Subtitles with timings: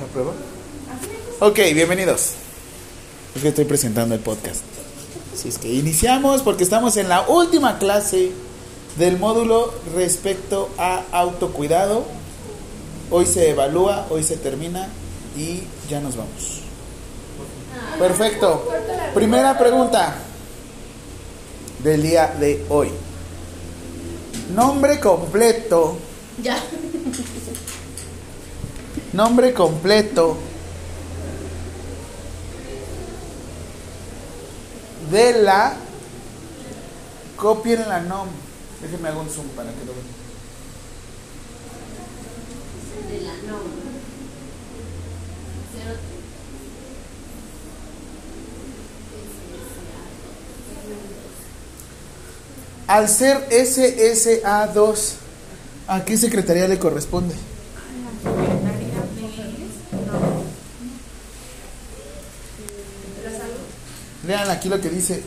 [0.00, 0.32] ¿La prueba?
[1.40, 2.32] Ok, bienvenidos.
[3.34, 4.60] Es que estoy presentando el podcast.
[5.34, 8.32] Así es que iniciamos porque estamos en la última clase
[8.96, 12.04] del módulo respecto a autocuidado.
[13.10, 14.88] Hoy se evalúa, hoy se termina
[15.34, 16.60] y ya nos vamos.
[17.98, 18.68] Perfecto.
[19.14, 20.16] Primera pregunta
[21.82, 22.90] del día de hoy.
[24.54, 25.96] Nombre completo.
[26.42, 26.62] Ya.
[29.16, 30.36] Nombre completo
[35.10, 35.74] de la
[37.36, 38.28] copien la nom.
[38.82, 40.04] Déjenme hago un zoom para que lo vean.
[43.08, 43.58] De la no.
[45.72, 45.96] Cero.
[52.86, 55.12] Al ser SSA2,
[55.88, 57.34] ¿a qué secretaría le corresponde?
[64.26, 65.22] Lean aquí lo que dice.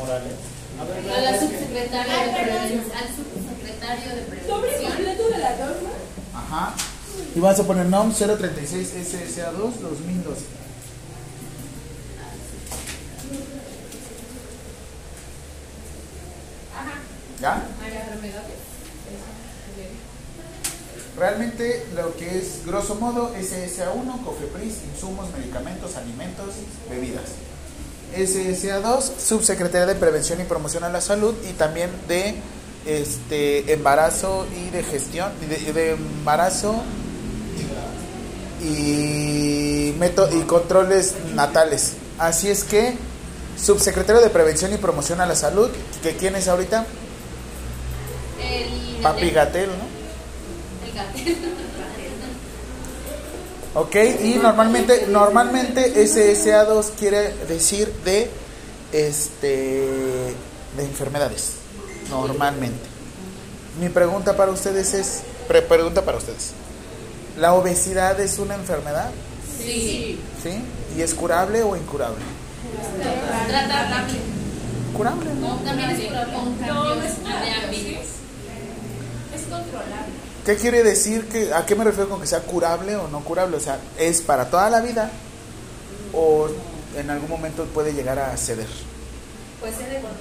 [0.00, 2.84] A la subsecretaria de prevención.
[2.96, 5.74] Al subsecretario de prevención.
[6.34, 6.74] Ajá.
[7.34, 10.42] Y vas a poner NOM 036 SSA2 2012.
[17.40, 17.62] ¿Ya?
[17.80, 18.42] María Remedios.
[21.16, 26.54] Realmente lo que es grosso modo SSA1, COFEPRIS, insumos, medicamentos, alimentos,
[26.90, 27.53] bebidas.
[28.16, 32.34] SSA2, Subsecretaría de Prevención y Promoción a la Salud y también de
[32.86, 36.82] este embarazo y de gestión, y de, de embarazo
[38.62, 41.94] y, meto- y controles natales.
[42.18, 42.94] Así es que,
[43.60, 45.70] Subsecretario de Prevención y Promoción a la Salud,
[46.02, 46.86] que quién es ahorita?
[48.40, 49.02] El.
[49.02, 50.86] Papi Gatel, ¿no?
[50.86, 51.36] El Gatel.
[53.74, 58.30] Ok, y normalmente, normalmente SSA2 quiere decir de
[58.92, 60.34] este
[60.76, 61.54] de enfermedades.
[62.08, 62.86] Normalmente.
[63.80, 66.52] Mi pregunta para ustedes es, pre- pregunta para ustedes.
[67.38, 69.10] ¿La obesidad es una enfermedad?
[69.58, 70.20] Sí.
[70.42, 70.62] ¿Sí?
[70.96, 72.22] ¿Y es curable o incurable?
[73.48, 74.18] Tratable.
[74.96, 75.48] Curable, ¿no?
[75.48, 76.32] No, también es curable.
[76.62, 78.06] De ámbitos.
[79.34, 80.14] Es controlable.
[80.44, 81.26] ¿Qué quiere decir?
[81.28, 83.56] Que, ¿A qué me refiero con que sea curable o no curable?
[83.56, 85.10] O sea, ¿es para toda la vida
[86.12, 86.48] o
[86.96, 88.68] en algún momento puede llegar a ceder?
[89.60, 90.20] Puede ser de cuando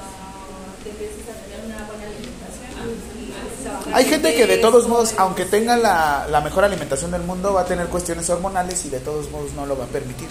[0.84, 2.72] te empiezas a tener una buena alimentación.
[3.20, 6.64] y empiezas a bajar Hay gente que de todos modos, aunque tenga la, la mejor
[6.64, 9.86] alimentación del mundo, va a tener cuestiones hormonales y de todos modos no lo va
[9.86, 10.30] a permitir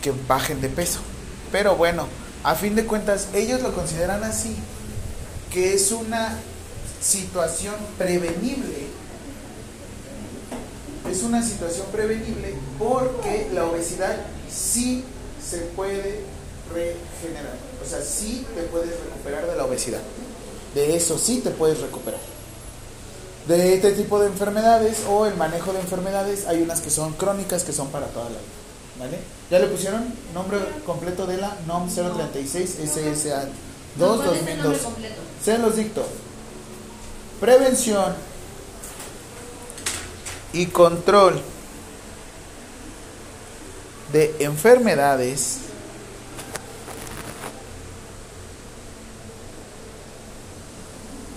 [0.00, 1.00] que bajen de peso.
[1.52, 2.06] Pero bueno,
[2.42, 4.56] a fin de cuentas, ellos lo consideran así,
[5.52, 6.38] que es una
[7.00, 8.86] situación prevenible.
[11.10, 14.16] Es una situación prevenible porque la obesidad
[14.50, 15.02] sí
[15.42, 16.20] se puede
[16.72, 17.56] regenerar.
[17.84, 20.00] O sea, sí te puedes recuperar de la obesidad.
[20.74, 22.20] De eso sí te puedes recuperar.
[23.48, 27.64] De este tipo de enfermedades o el manejo de enfermedades, hay unas que son crónicas
[27.64, 28.40] que son para toda la vida.
[29.00, 29.18] ¿Vale?
[29.50, 33.48] ¿Ya le pusieron nombre completo de la NOM 036 SSA
[33.96, 34.78] 2 ¿Cuál es el nombre 2002?
[34.82, 35.14] completo?
[35.42, 36.04] Se los dicto.
[37.40, 38.14] Prevención
[40.52, 41.40] y control
[44.12, 45.60] de enfermedades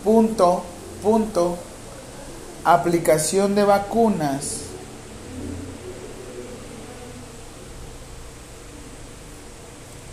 [0.03, 0.63] punto
[1.01, 1.57] punto
[2.65, 4.57] aplicación de vacunas.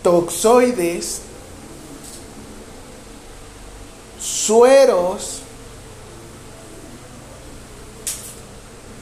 [0.03, 1.21] Toxoides
[4.19, 5.40] sueros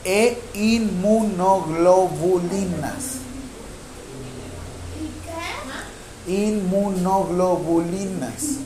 [0.09, 3.19] e inmunoglobulinas.
[6.25, 8.57] Inmunoglobulinas.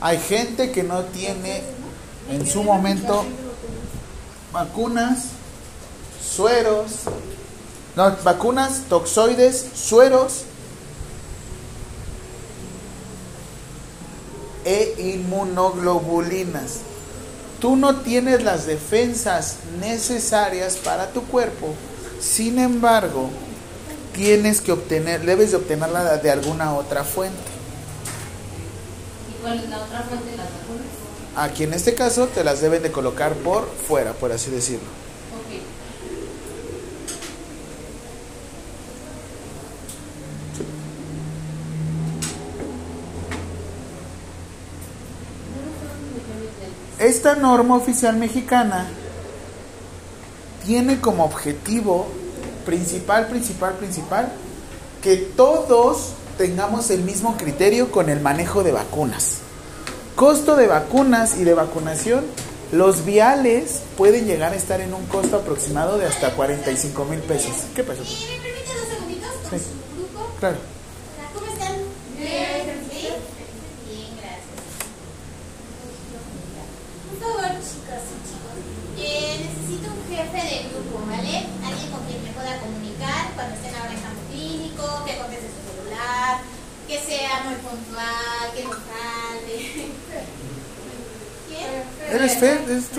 [0.00, 1.62] Hay gente que no tiene
[2.30, 3.24] en su momento
[4.52, 5.26] vacunas,
[6.20, 7.02] sueros,
[7.94, 10.46] no, vacunas, toxoides, sueros
[14.64, 16.80] e inmunoglobulinas.
[17.60, 21.74] Tú no tienes las defensas necesarias para tu cuerpo,
[22.20, 23.30] sin embargo,
[24.14, 27.36] tienes que obtener, debes de obtenerla de alguna otra fuente.
[29.30, 30.86] ¿Y cuál es la otra fuente de las vacunas?
[31.36, 35.05] Aquí en este caso te las deben de colocar por fuera, por así decirlo.
[47.06, 48.84] Esta norma oficial mexicana
[50.66, 52.08] tiene como objetivo
[52.64, 54.32] principal, principal, principal,
[55.04, 59.36] que todos tengamos el mismo criterio con el manejo de vacunas.
[60.16, 62.24] Costo de vacunas y de vacunación,
[62.72, 67.52] los viales pueden llegar a estar en un costo aproximado de hasta 45 mil pesos.
[67.76, 68.02] ¿Qué pasó?
[68.02, 69.64] ¿Y me permite dos segunditos con Sí.
[70.40, 70.75] Claro.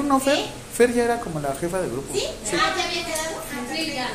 [0.08, 0.40] no, Fer.
[0.74, 2.14] Fer ya era como la jefa del grupo.
[2.14, 2.24] ¿Sí?
[2.26, 3.38] Ah, ya había quedado.
[3.38, 4.10] Ah, sí, ya.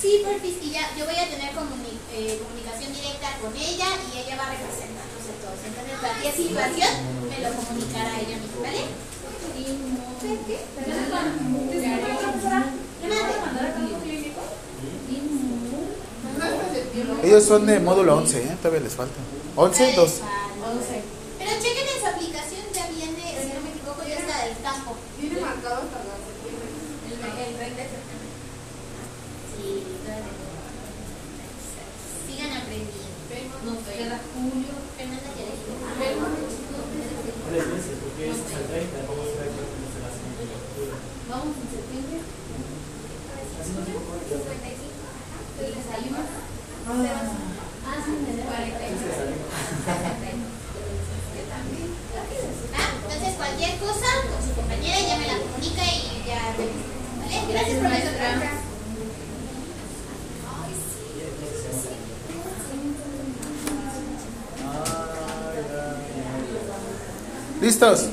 [0.00, 4.46] Sí, perfis, ya yo voy a tener eh, comunicación directa con ella y ella va
[4.46, 5.58] a representarnos a todos.
[5.66, 6.92] Entonces, cualquier situación
[7.26, 9.08] me lo comunicará ella misma, ¿vale?
[17.24, 18.56] Ellos son de módulo 11, ¿eh?
[18.62, 19.18] todavía les falta.
[19.56, 19.96] 11, 2.
[19.98, 21.17] 11.
[67.68, 68.06] ¿Listos?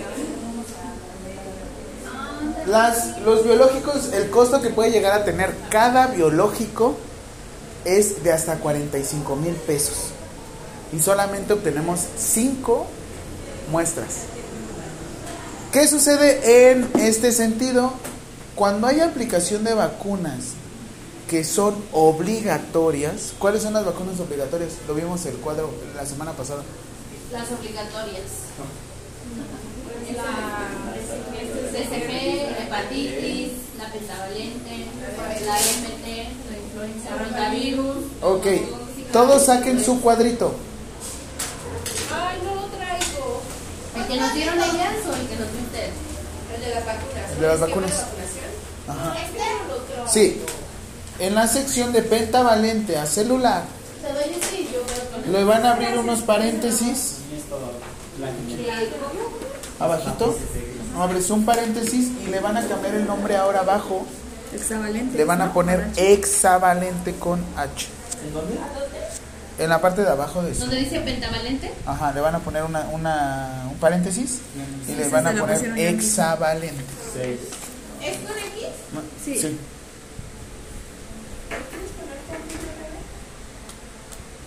[2.68, 6.98] Las, los biológicos, el costo que puede llegar a tener cada biológico
[7.86, 10.10] es de hasta 45 mil pesos.
[10.92, 12.86] Y solamente obtenemos 5
[13.72, 14.24] muestras.
[15.72, 17.94] ¿Qué sucede en este sentido?
[18.56, 20.48] Cuando hay aplicación de vacunas
[21.30, 24.72] que son obligatorias, ¿cuáles son las vacunas obligatorias?
[24.86, 26.62] Lo vimos el cuadro la semana pasada.
[27.32, 28.24] Las obligatorias.
[30.16, 30.32] La
[31.72, 32.12] CCP,
[32.62, 34.86] hepatitis, la pentavalente,
[35.46, 36.08] la MT,
[36.50, 37.98] la influenza, rotavirus.
[38.22, 38.48] Ok,
[39.12, 40.56] todos saquen su cuadrito.
[42.14, 43.42] Ay, no lo traigo.
[43.96, 45.90] ¿El que nos dieron ellas o el que nos dio usted?
[46.56, 47.32] El de las vacunas.
[47.34, 48.06] El de las vacunas.
[48.88, 49.16] Ajá.
[49.24, 49.46] Este.
[50.08, 50.42] Sí,
[51.20, 53.64] en la sección de pentavalente a celular,
[55.32, 57.16] le van a abrir unos paréntesis.
[59.80, 60.38] Abajito.
[60.98, 64.06] Abres un paréntesis y le van a cambiar el nombre ahora abajo.
[64.54, 65.18] Hexavalente.
[65.18, 67.88] Le van a poner hexavalente con H.
[68.26, 68.56] ¿En dónde?
[69.58, 70.62] En la parte de abajo de su.
[70.62, 71.72] ¿Dónde dice pentavalente?
[71.86, 74.40] Ajá, le van a poner una, una, un paréntesis
[74.88, 76.84] y le van a poner hexavalente.
[78.02, 78.68] ¿Es con X?
[79.24, 79.40] Sí.
[79.40, 79.58] Sí.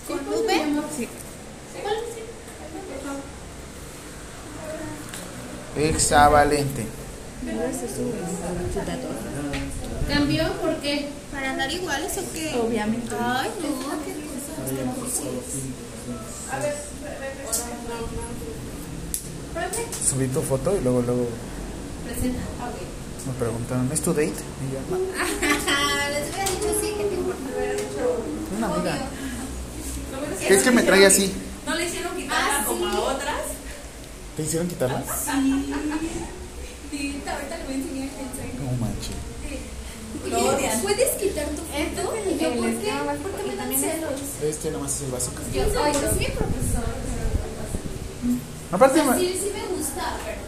[0.07, 0.53] ¿Con V?
[0.97, 1.09] Sí.
[1.83, 1.97] ¿Cuál?
[5.77, 6.87] Hexavalente.
[10.09, 10.53] ¿Cambió?
[10.55, 11.09] ¿Por qué?
[11.33, 12.55] ¿Para andar iguales o qué?
[12.59, 13.15] Obviamente.
[13.21, 14.13] Ay, no, qué
[15.01, 15.25] cosa.
[19.55, 21.27] Profe, Subí tu foto y luego, luego
[22.05, 22.41] Presenta.
[23.27, 24.27] me preguntaron, ¿es tu date?
[24.29, 24.97] Y yo, no,
[26.11, 27.41] les hubiera dicho sí, que te importa.
[28.57, 28.95] una amiga.
[28.95, 30.49] Obvio.
[30.49, 31.33] ¿Qué es que me trae así?
[31.67, 33.41] No le hicieron quitarla Ah, como a otras.
[34.39, 35.03] ¿Te hicieron quitarla?
[35.03, 35.75] Sí.
[36.93, 38.65] Sí, ahorita le voy a enseñar el.
[38.65, 39.17] No manches.
[40.31, 40.79] Lo odian.
[40.81, 42.15] ¿Puedes quitar tu foto?
[42.25, 42.93] Y yo, ¿por qué?
[43.21, 44.21] ¿Por qué me dan celos?
[44.41, 45.43] Este nomás es el básico.
[45.53, 45.99] Yo soy sí,
[46.31, 46.87] profesor.
[48.71, 50.39] Aparte, Sí, sí me gusta, pero.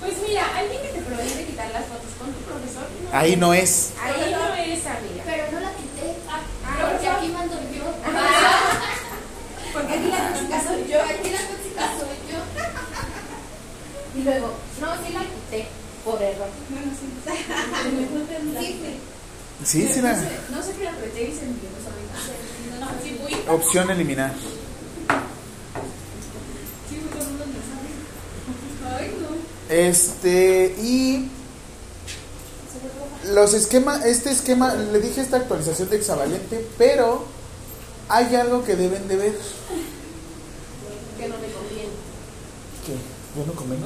[0.00, 2.82] Pues mira, alguien que te prohíbe quitar las fotos con tu profesor.
[3.12, 3.92] ahí no es.
[4.02, 5.22] Ahí no es, amiga.
[5.24, 6.16] Pero no la quité.
[6.28, 6.40] Ah,
[6.92, 7.84] Porque aquí mando yo.
[9.72, 11.00] Porque Aquí la tóxica soy yo.
[11.02, 12.38] Aquí la tóxica soy yo.
[14.14, 15.68] Y luego, no, sí la quité
[16.04, 16.48] por error.
[16.68, 17.06] Bueno, sí.
[19.64, 19.88] Sí.
[19.88, 22.78] Sí, sí, la No sé qué la apreté y se envió, ¿sabes?
[22.78, 23.54] No, sí, fui.
[23.54, 24.32] opción eliminar.
[24.32, 24.56] No.
[29.68, 31.28] Este, y
[33.32, 37.24] los esquemas, este esquema, le dije esta actualización de hexavalente, pero
[38.08, 39.38] hay algo que deben de ver.
[43.36, 43.84] Que no me conviene.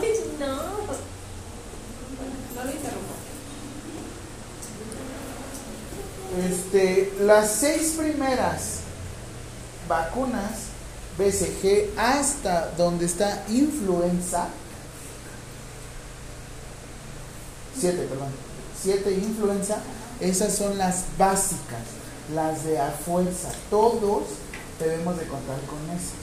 [0.00, 0.14] ¿Qué?
[0.40, 0.56] ¿Yo no?
[0.56, 0.92] No, no, no.
[2.64, 3.14] Lo interrumpo.
[6.50, 8.80] Este, las seis primeras
[9.88, 10.72] vacunas
[11.16, 14.48] BCG hasta donde está influenza,
[17.78, 18.30] siete, perdón,
[18.82, 19.78] siete influenza,
[20.18, 21.82] esas son las básicas,
[22.34, 23.52] las de a fuerza.
[23.70, 24.24] Todos
[24.80, 26.21] debemos de contar con esas.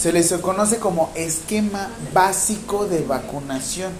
[0.00, 3.92] Se les conoce como esquema básico de vacunación.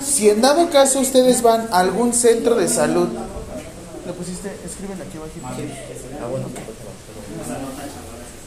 [0.00, 3.08] Si en dado caso ustedes van a algún centro de salud,
[4.06, 4.54] ¿le pusiste?
[4.64, 5.32] Escriben aquí abajo.
[6.22, 6.46] Ah, bueno.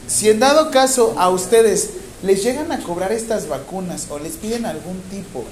[0.06, 1.90] Si en dado caso a ustedes
[2.22, 5.44] les llegan a cobrar estas vacunas o les piden algún tipo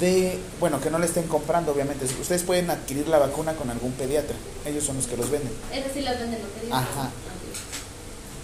[0.00, 3.92] de, bueno, que no le estén comprando, obviamente, ustedes pueden adquirir la vacuna con algún
[3.92, 5.52] pediatra, ellos son los que los venden.
[5.72, 6.72] Es decir, las venden los.
[6.72, 7.10] Ajá.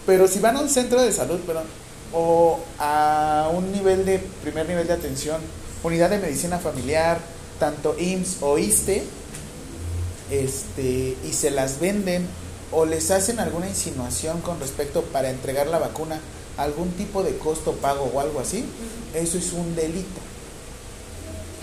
[0.08, 1.66] Pero si van a un centro de salud, perdón,
[2.14, 5.38] o a un nivel de primer nivel de atención,
[5.82, 7.18] unidad de medicina familiar,
[7.60, 9.02] tanto IMSS o ISTE,
[10.30, 12.26] este, y se las venden
[12.72, 16.20] o les hacen alguna insinuación con respecto para entregar la vacuna,
[16.56, 18.64] algún tipo de costo pago o algo así,
[19.12, 20.20] eso es un delito.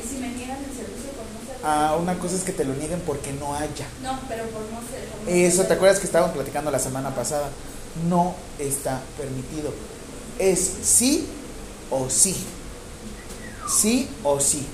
[0.04, 1.58] Y si me niegan el servicio por no ser.
[1.64, 3.88] Ah, una cosa es que te lo nieguen porque no haya.
[4.04, 5.04] No, pero por no ser.
[5.10, 7.50] por no Eso, ¿te acuerdas que estábamos platicando la semana pasada?
[8.10, 9.72] No está permitido.
[10.38, 11.28] Es sí
[11.90, 12.36] o sí.
[13.68, 14.66] Sí o sí.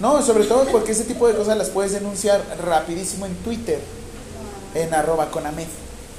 [0.00, 3.80] No, sobre todo porque ese tipo de cosas las puedes denunciar rapidísimo en Twitter,
[4.74, 5.66] en arroba conamed.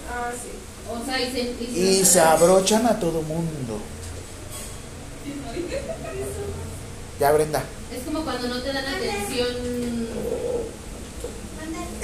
[0.10, 0.50] Ah, sí.
[0.90, 3.80] O sea, y se, Y se abrochan a todo mundo.
[7.20, 7.64] Ya, Brenda.
[7.94, 9.75] Es como cuando no te dan atención.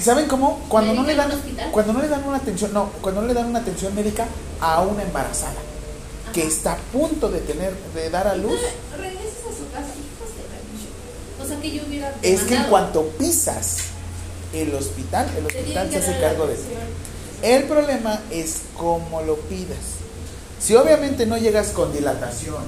[0.01, 0.59] ¿Saben cómo?
[0.67, 3.33] Cuando no le ¿Médica dan cuando no le dan una atención, no, cuando no le
[3.33, 4.25] dan una atención médica
[4.59, 5.53] a una embarazada
[6.33, 8.59] que está a punto de tener de dar a luz,
[8.97, 11.43] Regresas a su casa, hijos de.
[11.43, 12.13] O sea, que yo hubiera.
[12.21, 13.77] es que en cuanto pisas
[14.53, 16.81] el hospital, el hospital se hace cargo de atención.
[17.43, 19.77] El problema es cómo lo pidas.
[20.59, 22.63] Si obviamente no llegas con dilatación,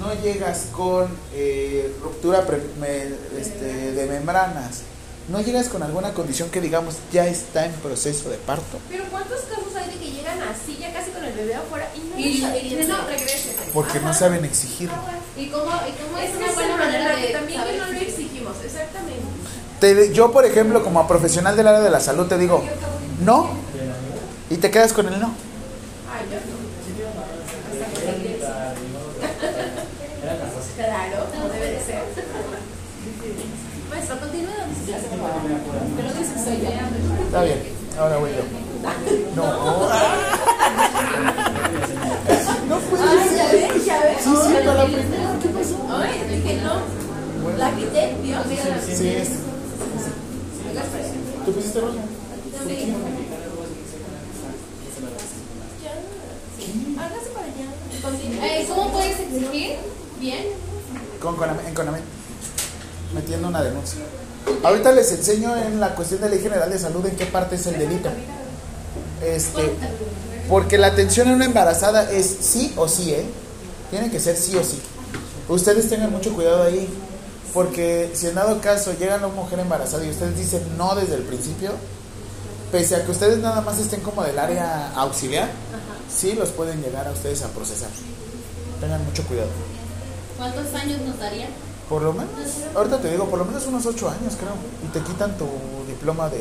[0.00, 4.80] no llegas con eh, ruptura pre- me- este, de membranas,
[5.28, 9.40] no llegas con alguna condición que digamos ya está en proceso de parto, Pero ¿cuántos
[9.42, 12.38] casos hay de que llegan así, ya casi con el bebé afuera y no Y-
[12.38, 12.66] lo saben?
[12.66, 13.52] y- Y no, regresen.
[13.72, 14.94] porque no saben exigirlo.
[15.36, 17.98] ¿Y cómo, y cómo es, Es una buena manera de también saber que no lo
[17.98, 19.22] exigimos, exactamente.
[19.80, 22.62] Te- yo, por ejemplo, como profesional del área de la salud, te digo,
[23.24, 23.50] no,
[24.50, 25.28] y te quedas con el no.
[26.12, 26.62] Ay, yo no.
[30.22, 30.70] Era casazo.
[30.76, 32.02] Claro, como debe de ser.
[33.90, 34.52] Maestro, continúa.
[35.96, 36.68] Pero dice soy yo.
[37.32, 37.62] Está bien,
[37.98, 38.44] ahora voy yo.
[39.34, 39.88] No.
[42.68, 43.72] No puede Ay, ya ser.
[43.72, 44.18] ves, ya ves.
[44.22, 45.76] Sí, sí, para la primera, ¿qué pasó?
[45.96, 47.56] Ay, dije no.
[47.56, 48.42] La quité, Dios.
[48.94, 49.28] Sí, es.
[51.46, 51.92] ¿Tú pusiste roja?
[56.98, 58.46] Hágase para allá.
[58.46, 59.76] Eh, ¿Cómo puedes exigir?
[60.20, 60.44] Bien.
[61.20, 61.98] Con, Coname- en Conamé.
[63.14, 64.00] Metiendo una denuncia.
[64.62, 67.66] Ahorita les enseño en la cuestión de ley general de salud en qué parte es
[67.66, 68.10] el delito.
[69.24, 69.72] Este,
[70.48, 73.24] porque la atención en una embarazada es sí o sí, ¿eh?
[73.90, 74.80] Tiene que ser sí o sí.
[75.48, 76.88] Ustedes tengan mucho cuidado ahí.
[77.52, 81.22] Porque si en dado caso llega una mujer embarazada y ustedes dicen no desde el
[81.22, 81.72] principio,
[82.70, 85.50] pese a que ustedes nada más estén como del área auxiliar,
[86.10, 87.90] sí los pueden llegar a ustedes a procesar.
[88.80, 89.50] Tengan mucho cuidado.
[90.38, 91.48] ¿Cuántos años nos daría?
[91.92, 92.30] Por lo menos,
[92.74, 94.54] ahorita te digo, por lo menos unos ocho años creo.
[94.82, 95.44] Y te quitan tu
[95.86, 96.38] diploma de...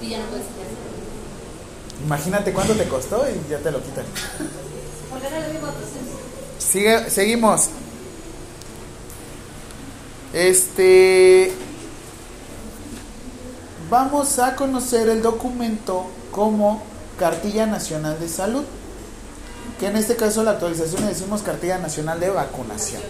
[0.00, 0.46] Y ya no puedes.
[2.02, 4.06] Imagínate cuánto te costó y ya te lo quitan.
[6.58, 7.68] Sigue, seguimos.
[10.32, 11.52] Este...
[13.90, 16.82] Vamos a conocer el documento como
[17.18, 18.64] Cartilla Nacional de Salud.
[19.78, 23.02] Que en este caso la actualización le decimos Cartilla Nacional de Vacunación.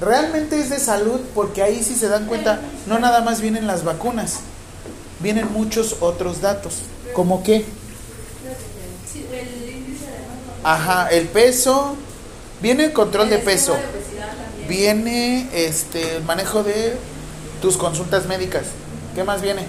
[0.00, 3.84] Realmente es de salud porque ahí si se dan cuenta no nada más vienen las
[3.84, 4.36] vacunas,
[5.20, 6.78] vienen muchos otros datos.
[7.12, 7.66] ¿Como qué?
[10.62, 11.96] Ajá, el peso,
[12.60, 13.76] viene el control de peso,
[14.68, 16.96] viene este el manejo de
[17.60, 18.64] tus consultas médicas.
[19.14, 19.66] ¿Qué más viene?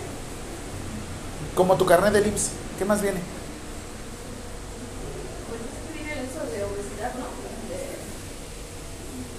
[1.56, 2.50] Como tu carnet de IMSS.
[2.78, 3.20] ¿Qué más viene?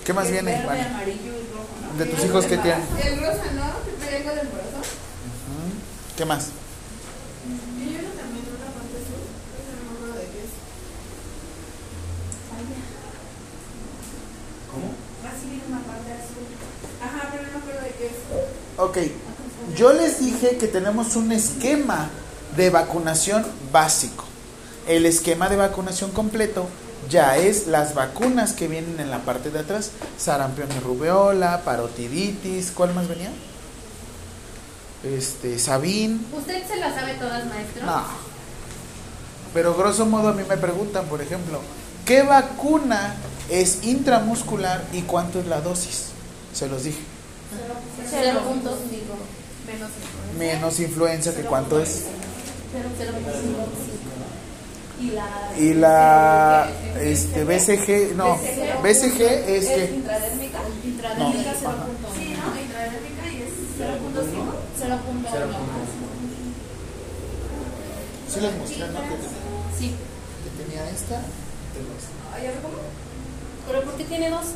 [0.04, 0.56] ¿Qué más viene?
[0.56, 2.82] Amarillo y rojo, ¿De tus hijos qué tienen?
[3.04, 4.08] El rosa, ¿no?
[4.08, 4.48] El del
[6.16, 6.46] ¿Qué más?
[6.46, 8.18] Yo una
[8.68, 9.22] parte azul,
[9.78, 10.50] no me acuerdo de qué es.
[14.72, 14.92] ¿Cómo?
[15.24, 16.46] Ah, Así viene una parte azul.
[17.02, 18.78] Ajá, pero no me acuerdo de qué es.
[18.78, 18.96] Ok.
[18.96, 19.32] Ah,
[19.66, 22.10] pues, Yo les dije que tenemos un esquema
[22.56, 24.24] de vacunación básico.
[24.88, 26.66] El esquema de vacunación completo
[27.12, 32.72] ya es las vacunas que vienen en la parte de atrás, sarampión y rubeola, parotiditis,
[32.72, 33.30] ¿cuál más venía?
[35.04, 36.26] Este, sabín.
[36.36, 37.84] ¿Usted se las sabe todas, maestro?
[37.84, 38.02] No.
[39.52, 41.60] Pero grosso modo a mí me preguntan, por ejemplo,
[42.06, 43.14] ¿qué vacuna
[43.50, 46.06] es intramuscular y cuánto es la dosis?
[46.54, 47.00] Se los dije.
[48.08, 49.14] Cero puntos, digo,
[49.66, 49.90] menos
[50.38, 52.04] Menos influenza que cuánto es.
[52.72, 54.21] Cero, cero puntos cinco.
[55.58, 56.68] Y la.
[57.00, 58.36] Este BCG, no,
[58.82, 60.58] BCG es que intradérmica.
[60.84, 61.86] Intradérmica, No, cero ajá.
[61.86, 62.60] punto Sí, ¿no?
[62.60, 64.54] Intradérmica y es 0.5.
[64.78, 65.58] Cero punto Cero uno.
[65.58, 65.80] punto.
[68.28, 69.00] sí les mostré, ¿no?
[69.00, 69.16] Que,
[69.78, 69.88] Sí.
[70.44, 71.16] que tenía esta.
[71.74, 72.12] tengo esta.
[72.36, 72.74] Ay, a ver, ¿cómo?
[73.66, 74.46] ¿Pero por qué tiene dos?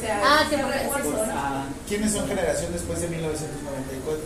[0.00, 1.32] Sea, Ah, se que por- refuerzo, Por ¿no?
[1.34, 1.66] A.
[1.88, 4.24] ¿Quiénes son generación después de 1994?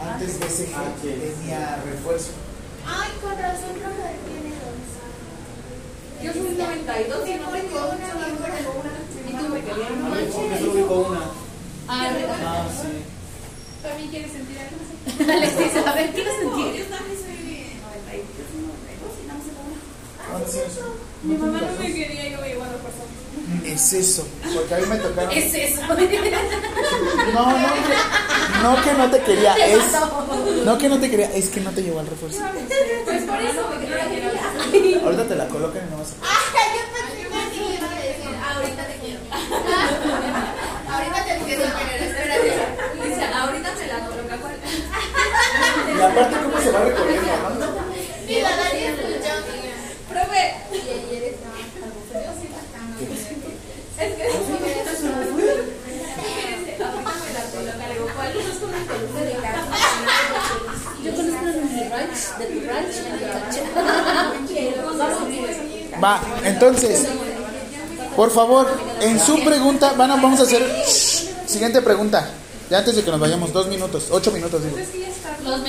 [0.00, 0.38] Antes
[0.74, 1.08] Ah, sí.
[1.08, 2.30] tenía refuerzo.
[2.86, 4.80] Ay, con razón Rafael tiene dos.
[6.22, 8.92] Yo soy 92 y no tengo una, tengo una.
[9.28, 11.20] Y tú me querías A ver, porque solo ubico una.
[11.88, 12.10] Ah,
[12.44, 13.02] Ah, sí.
[13.82, 15.32] ¿También quieres sentir algo?
[15.32, 16.66] Alexis, a ver, ¿quieres sentir?
[16.76, 17.36] Yo también soy
[17.80, 19.80] 92 y 92 y nada más tengo una.
[20.30, 20.92] ¿Cuántos años son?
[21.24, 23.04] Mi mamá no me quería y no me llevó a la fuerza.
[23.64, 25.30] Es eso, porque a mí me tocaron.
[25.32, 25.82] Es eso.
[27.34, 27.68] No, no,
[28.62, 29.82] no que no te quería, es.
[30.64, 32.38] No que no te quería, es que no te llevó al refuerzo.
[33.04, 35.00] Pues por eso, porque no la quería.
[35.04, 36.14] Ahorita te la colocan y no vas a.
[36.22, 36.38] Ay,
[36.76, 37.22] yo pensé que
[37.76, 39.20] iba a decir, ahorita te quiero.
[40.90, 42.50] ahorita te quiero, espérate.
[43.04, 44.54] Dice, ahorita me la coloca cuál.
[45.96, 47.66] Y aparte, ¿cómo se va recorriendo, no?
[48.26, 49.34] Mira, Dani escuchó.
[50.08, 52.46] Profe, Y ayer estaba algo feo, sí,
[53.98, 54.24] es que.
[56.82, 57.84] Ahorita me la coloca.
[57.88, 58.30] Le digo, ¿cuál?
[58.30, 59.72] Eso es con una peluca de gato.
[61.04, 63.56] Yo conozco de mi ranch, de tu ranch, en tu ranch.
[66.02, 67.06] Va, entonces,
[68.16, 68.66] por favor,
[69.00, 70.62] en su pregunta, van a- vamos a hacer.
[70.86, 72.28] Shh, siguiente pregunta.
[72.70, 74.76] Ya antes de que nos vayamos, dos minutos, ocho minutos, digo.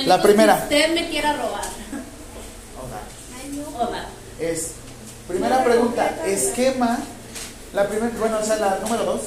[0.06, 0.60] La primera.
[0.62, 1.62] usted me quiera robar.
[4.40, 4.70] Es,
[5.28, 6.98] primera pregunta, esquema.
[7.74, 9.20] La primera, bueno, o sea, la número dos.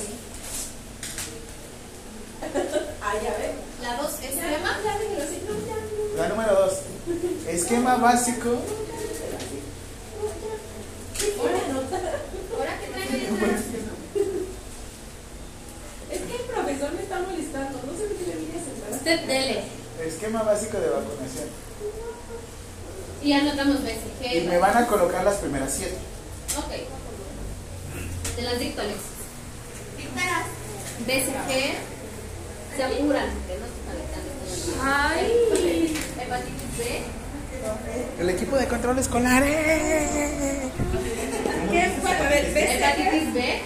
[3.01, 3.51] Ay, ya ve.
[3.81, 4.11] La dos.
[6.17, 6.73] La número dos.
[7.47, 8.49] Esquema básico.
[12.57, 13.45] Ahora que traigo yo
[16.11, 17.79] Es que el profesor me está molestando.
[17.85, 18.91] No sé qué le a sentar.
[18.91, 19.63] Usted dele.
[20.05, 21.49] Esquema básico de vacunación.
[23.23, 24.49] Y anotamos Y BCG.
[24.49, 25.97] me van a colocar las primeras siete.
[26.57, 26.71] Ok.
[28.35, 29.01] Te las dicto, Alexis.
[29.97, 30.45] Dictarás.
[31.07, 31.75] BCG.
[32.75, 33.29] Se apuran.
[34.81, 35.95] Ay.
[38.17, 38.21] B.
[38.21, 39.43] El equipo de control escolar.
[39.45, 40.69] ¡eh!
[41.71, 42.75] ¿Qué ¿ves?
[42.75, 43.61] Hepatitis B.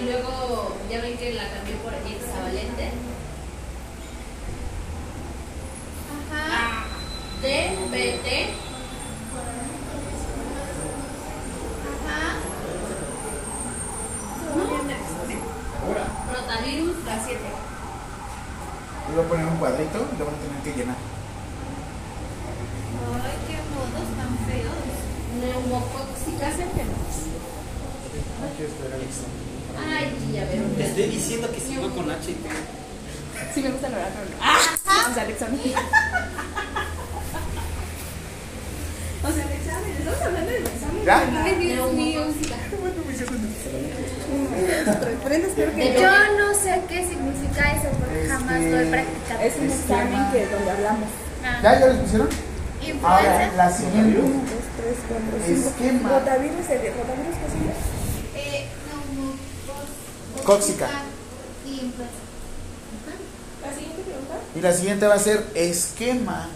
[0.00, 2.90] Y luego, ya ven que la cambié por hexavalente.
[6.30, 6.84] Ajá.
[7.42, 8.28] DPT.
[11.92, 12.36] Ajá.
[16.32, 17.04] Rotavirus.
[17.04, 17.40] La 7.
[19.08, 20.96] Le voy a poner un cuadrito y lo van a tener que llenar.
[23.22, 24.35] Ay, qué modos tan feos.
[24.35, 24.35] Neumocóxicas enfermas.
[24.35, 24.35] No quiero esperar
[28.96, 29.46] el examen.
[29.76, 30.62] Ay, ya veo.
[30.76, 32.34] Te estoy diciendo que sigo con H.
[33.54, 34.36] Sí me gusta el orar, pero no.
[34.40, 34.58] Ah,
[35.10, 35.60] o sea, el examen.
[39.22, 39.90] O sea, el examen.
[39.98, 41.04] Estamos hablando del examen.
[41.04, 41.42] ¿Ya?
[41.44, 42.26] Ay, Dios mío.
[46.00, 49.40] Yo no sé qué significa eso porque jamás lo he practicado.
[49.40, 51.08] es un examen que donde hablamos.
[51.44, 51.80] Ah, ¿Ya?
[51.80, 52.28] ¿Ya les pusieron?
[53.02, 54.18] Ahora, la siguiente.
[54.18, 55.68] Uno, dos, tres, cuatro, cinco.
[55.68, 56.08] Esquema.
[56.08, 57.72] Rotavirus, el rotavirus, ¿qué sigue?
[58.36, 58.66] Eh,
[60.44, 60.88] Cóxica.
[61.64, 62.14] Y influenza.
[63.62, 64.34] La siguiente pregunta.
[64.54, 66.48] Y la siguiente va a ser esquema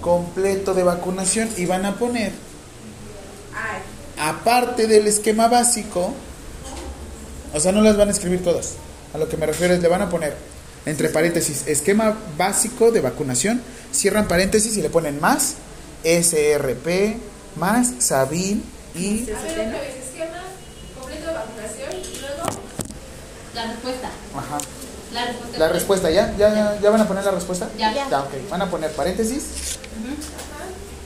[0.00, 2.32] completo de vacunación y van a poner,
[3.52, 3.80] Ay.
[4.20, 6.12] aparte del esquema básico,
[7.52, 8.74] o sea, no las van a escribir todas.
[9.14, 10.36] A lo que me refiero es, le van a poner
[10.86, 15.54] entre paréntesis, esquema básico de vacunación, cierran paréntesis y le ponen más,
[16.04, 17.16] SRP,
[17.56, 18.62] más Sabin
[18.94, 19.22] y...
[19.22, 20.42] A ver, otra vez, esquema
[20.98, 22.42] completo de vacunación y luego.
[23.54, 24.10] La respuesta.
[24.36, 24.58] Ajá.
[25.12, 25.58] La respuesta.
[25.58, 26.34] La respuesta, ¿ya?
[26.36, 27.68] ¿Ya, ya van a poner la respuesta?
[27.78, 27.94] Ya.
[27.94, 28.50] Ya, ok.
[28.50, 29.78] Van a poner paréntesis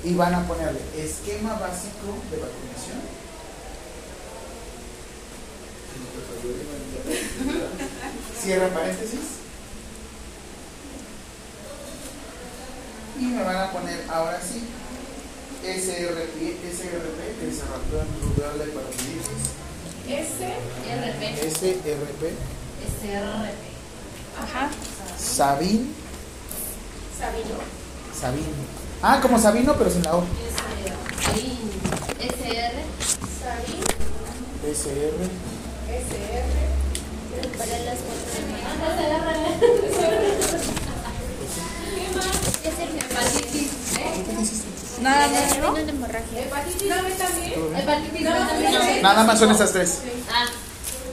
[0.05, 2.99] y van a ponerle esquema básico de vacunación.
[8.43, 9.38] Cierra paréntesis.
[13.21, 14.63] Y me van a poner ahora sí
[15.63, 19.43] SRP, SRP, que es Sarampión Rubeola y Parotiditis.
[20.09, 20.39] S,
[20.87, 21.23] RP.
[21.51, 22.23] SRP,
[23.01, 23.57] SRP.
[24.41, 24.71] ajá,
[25.19, 25.93] Sabin,
[27.19, 27.59] Sabino.
[28.19, 28.47] Sabin.
[29.03, 30.25] Ah, como Sabino, pero sin la O.
[32.21, 32.85] SR.
[33.43, 33.85] Sabin,
[34.65, 35.29] SR.
[35.89, 36.69] SR.
[37.59, 37.99] Para las
[39.59, 39.59] Hepatitis.
[39.59, 42.08] ¿Qué te hiciste?
[45.03, 45.75] Nada más, ¿no?
[49.03, 49.99] Nada más son esas tres.
[50.31, 50.47] Ah,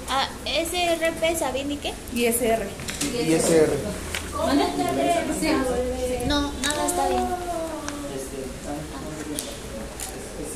[0.09, 1.93] Ah, SRP, ¿saben y qué?
[2.13, 2.67] Y SR.
[3.27, 3.73] Y SR.
[4.37, 4.65] ¿mande?
[5.39, 5.49] Sí.
[6.27, 7.25] No, nada está bien.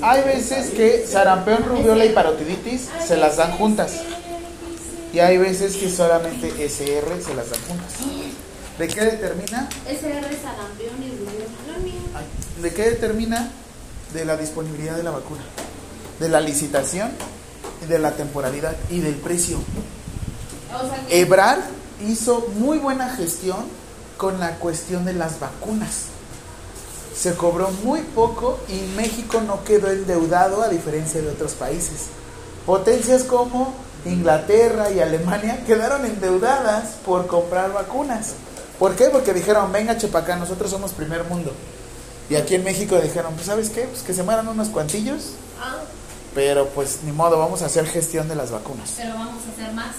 [0.02, 3.94] Hay veces que sarampión, rubiola y parotiditis se las dan juntas.
[5.12, 7.94] Y hay veces que solamente SR se las dan juntas.
[8.80, 9.68] ¿De qué determina?
[9.86, 12.24] SR, sarampión y rubiola.
[12.62, 13.52] ¿De qué determina?
[14.13, 15.42] De la disponibilidad de la vacuna,
[16.20, 17.12] de la licitación,
[17.84, 19.58] y de la temporalidad y del precio.
[20.74, 21.60] O sea que Ebrard
[22.08, 23.65] hizo muy buena gestión
[24.18, 26.06] con la cuestión de las vacunas.
[27.13, 32.08] Se cobró muy poco y México no quedó endeudado a diferencia de otros países.
[32.65, 33.74] Potencias como
[34.06, 38.36] Inglaterra y Alemania quedaron endeudadas por comprar vacunas.
[38.80, 39.10] ¿Por qué?
[39.10, 41.52] Porque dijeron, venga Chepacá, nosotros somos primer mundo.
[42.30, 45.32] Y aquí en México dijeron, pues sabes qué, pues que se mueran unos cuantillos,
[46.34, 48.94] pero pues ni modo, vamos a hacer gestión de las vacunas.
[48.96, 49.96] pero vamos a hacer más.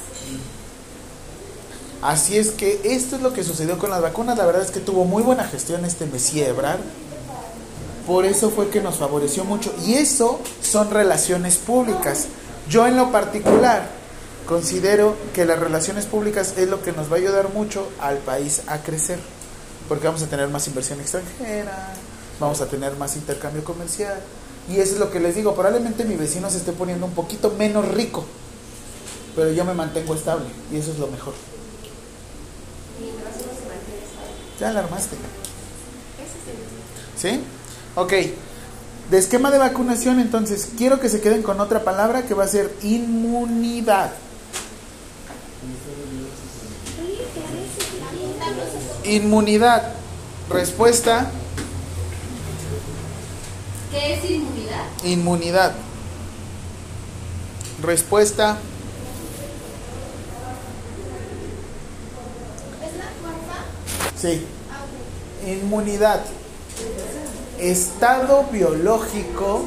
[2.02, 4.38] Así es que esto es lo que sucedió con las vacunas.
[4.38, 6.80] La verdad es que tuvo muy buena gestión este Messi Ebrard.
[8.06, 9.74] Por eso fue que nos favoreció mucho.
[9.84, 12.28] Y eso son relaciones públicas.
[12.70, 13.99] Yo en lo particular
[14.50, 18.62] considero que las relaciones públicas es lo que nos va a ayudar mucho al país
[18.66, 19.20] a crecer.
[19.88, 21.94] Porque vamos a tener más inversión extranjera,
[22.40, 24.20] vamos a tener más intercambio comercial.
[24.68, 25.54] Y eso es lo que les digo.
[25.54, 28.24] Probablemente mi vecino se esté poniendo un poquito menos rico.
[29.36, 30.46] Pero yo me mantengo estable.
[30.72, 31.34] Y eso es lo mejor.
[34.58, 35.14] Ya alarmaste.
[37.16, 37.40] ¿Sí?
[37.94, 38.12] Ok.
[39.12, 42.48] De esquema de vacunación, entonces, quiero que se queden con otra palabra que va a
[42.48, 44.10] ser inmunidad.
[49.04, 49.92] Inmunidad.
[50.48, 51.30] Respuesta,
[53.92, 54.84] ¿Qué es inmunidad?
[55.04, 55.72] inmunidad.
[57.82, 58.56] Respuesta,
[62.84, 63.64] ¿Es la cuarta?
[64.20, 64.46] sí.
[65.46, 66.20] Inmunidad.
[67.58, 69.62] Estado biológico.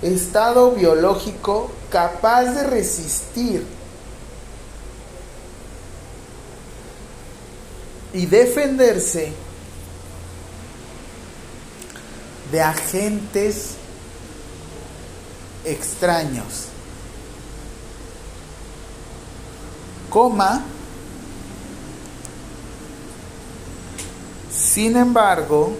[0.00, 3.66] Estado biológico capaz de resistir
[8.12, 9.32] y defenderse
[12.50, 13.74] de agentes
[15.64, 16.66] extraños.
[20.08, 20.64] Coma.
[24.50, 25.76] Sin embargo,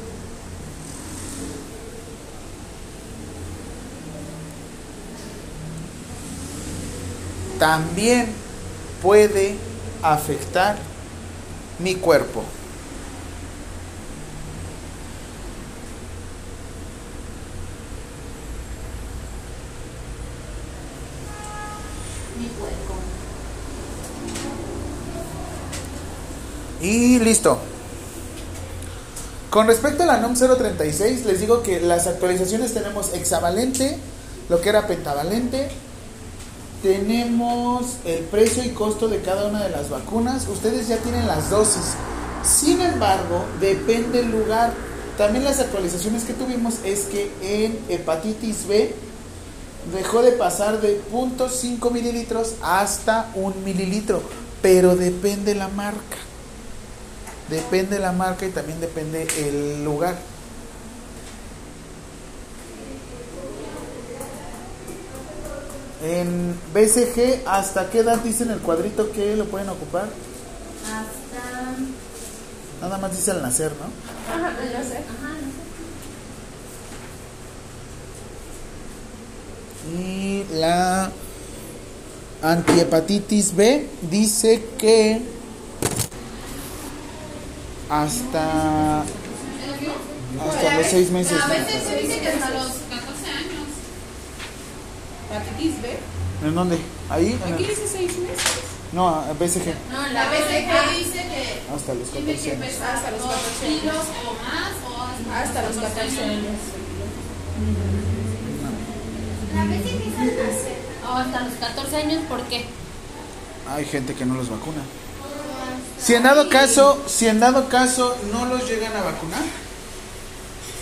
[7.58, 8.26] también
[9.02, 9.56] puede
[10.02, 10.76] afectar
[11.78, 12.42] mi cuerpo.
[22.38, 22.94] Mi cuerpo.
[26.80, 27.58] Y listo.
[29.50, 33.98] Con respecto a la NOM 036, les digo que las actualizaciones tenemos hexavalente,
[34.48, 35.70] lo que era pentavalente,
[36.82, 41.50] tenemos el precio y costo de cada una de las vacunas, ustedes ya tienen las
[41.50, 41.94] dosis.
[42.44, 44.72] Sin embargo, depende el lugar.
[45.16, 48.94] También las actualizaciones que tuvimos es que en hepatitis B
[49.92, 54.22] dejó de pasar de 0.5 mililitros hasta un mililitro,
[54.62, 56.16] pero depende la marca.
[57.48, 60.16] Depende la marca y también depende el lugar.
[66.02, 70.08] En BCG, ¿hasta qué edad dice en el cuadrito que lo pueden ocupar?
[70.84, 71.74] Hasta.
[72.80, 73.86] Nada más dice al nacer, ¿no?
[74.32, 74.58] Ajá, no
[74.88, 74.98] sé.
[74.98, 75.68] Ajá, no sé.
[80.00, 81.10] Y la
[82.42, 85.20] antihepatitis B dice que
[87.88, 91.40] hasta, hasta los seis meses.
[91.40, 92.87] A veces se dice que hasta los 14 años.
[95.30, 95.98] La B.
[96.46, 96.78] ¿En dónde?
[97.10, 97.38] Ahí.
[97.52, 98.42] Aquí dice seis meses.
[98.92, 99.74] No, a BCG.
[99.92, 102.64] No, La la BCG BCG dice que Hasta los tiene 14 que años.
[102.64, 103.80] empezar hasta los 14 años.
[103.80, 106.56] kilos o más o Hasta los 14 años.
[109.54, 110.78] La hacer.
[111.06, 112.64] O hasta los 14 años, ¿por qué?
[113.68, 114.82] Hay gente que no los vacuna.
[116.00, 119.42] Si en dado caso, si en dado caso no los llegan a vacunar,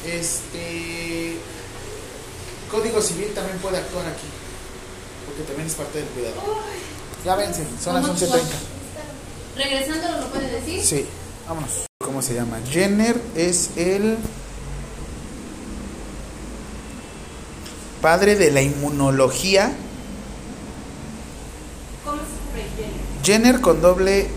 [0.05, 1.06] este
[2.77, 4.27] Código Civil también puede actuar aquí,
[5.25, 6.35] porque también es parte del cuidado.
[7.25, 8.43] Ya vence, son las ¿Cómo 11:30.
[9.57, 10.85] Regresando, ¿lo puede decir?
[10.85, 11.07] Sí,
[11.49, 11.71] vámonos.
[12.05, 12.59] ¿Cómo se llama?
[12.71, 14.19] Jenner es el
[18.03, 19.73] padre de la inmunología.
[22.05, 22.91] ¿Cómo se escribe?
[23.25, 24.29] Jenner con doble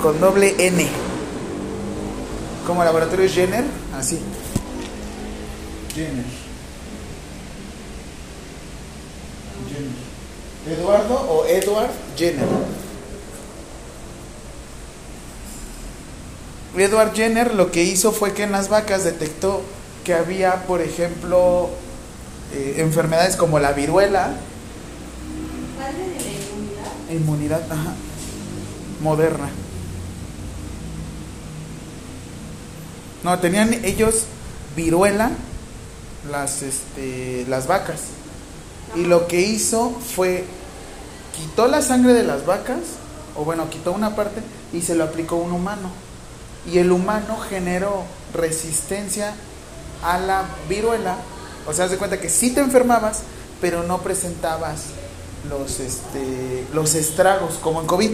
[0.00, 0.88] con doble N.
[2.64, 3.64] Como laboratorio Jenner,
[3.98, 4.20] así.
[5.96, 6.24] Jenner.
[9.70, 10.76] Jenner.
[10.78, 12.46] Eduardo o Edward Jenner.
[16.76, 19.62] Edward Jenner lo que hizo fue que en las vacas detectó
[20.04, 21.70] que había, por ejemplo,
[22.52, 24.34] eh, enfermedades como la viruela,
[25.78, 27.10] Padre de la inmunidad.
[27.10, 27.94] Inmunidad, ajá.
[29.00, 29.48] Moderna.
[33.24, 34.26] No, tenían ellos
[34.76, 35.30] viruela,
[36.30, 38.00] las, este, las vacas.
[38.94, 40.44] Y lo que hizo fue,
[41.36, 42.78] quitó la sangre de las vacas,
[43.36, 44.40] o bueno, quitó una parte
[44.72, 45.90] y se lo aplicó a un humano.
[46.70, 49.34] Y el humano generó resistencia
[50.02, 51.16] a la viruela.
[51.66, 53.20] O sea, haz de cuenta que sí te enfermabas,
[53.60, 54.84] pero no presentabas
[55.48, 58.10] los, este, los estragos como en COVID.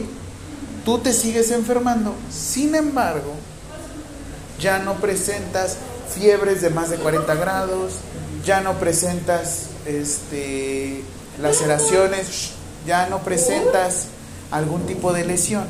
[0.85, 3.35] Tú te sigues enfermando, sin embargo,
[4.59, 5.77] ya no presentas
[6.13, 7.95] fiebres de más de 40 grados,
[8.45, 11.03] ya no presentas este,
[11.41, 12.53] laceraciones,
[12.87, 14.07] ya no presentas
[14.51, 15.65] algún tipo de lesión,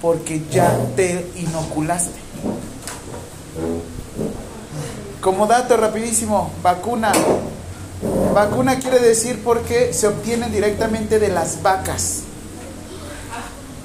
[0.00, 2.18] porque ya te inoculaste.
[5.20, 7.12] Como dato rapidísimo, vacuna.
[8.32, 12.20] Vacuna quiere decir porque se obtienen directamente de las vacas.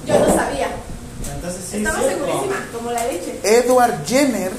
[0.06, 0.68] Yo no sabía.
[1.34, 3.40] Entonces sí, Estaba segurísima, como la leche.
[3.42, 4.52] Edward Jenner,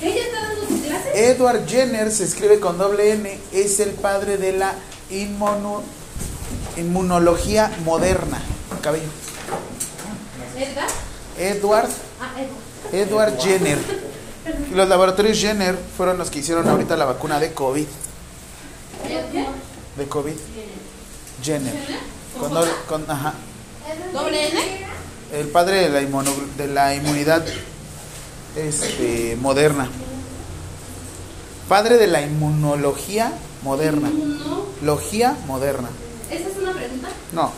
[0.00, 0.99] ¿Ella está dando sus clases?
[1.14, 4.74] Edward Jenner se escribe con doble N, es el padre de la
[5.10, 5.82] inmuno-
[6.76, 8.40] inmunología moderna.
[8.82, 9.04] Cabello.
[11.38, 11.88] Edward,
[12.20, 12.32] Ah,
[12.92, 13.08] Edgar.
[13.08, 13.78] Edward Jenner.
[14.74, 17.86] Los laboratorios Jenner fueron los que hicieron ahorita la vacuna de COVID.
[19.96, 20.34] De COVID.
[21.42, 21.74] Jenner.
[22.38, 23.34] Con doble, con, ajá.
[24.12, 24.60] ¿Doble N?
[25.32, 27.44] El padre de la, inmuno- de la inmunidad
[28.56, 29.88] este, moderna.
[31.70, 34.10] Padre de la inmunología moderna.
[34.82, 35.88] Logía moderna.
[36.28, 37.08] ¿Esa es una pregunta?
[37.32, 37.52] No.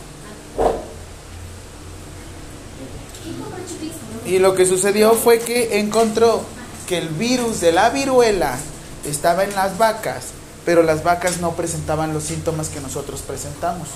[3.23, 3.95] ¿Quién compró Chupix?
[4.27, 6.43] Y lo que sucedió fue que encontró
[6.87, 8.55] que el virus de la viruela
[9.03, 10.25] estaba en las vacas,
[10.63, 13.87] pero las vacas no presentaban los síntomas que nosotros presentamos.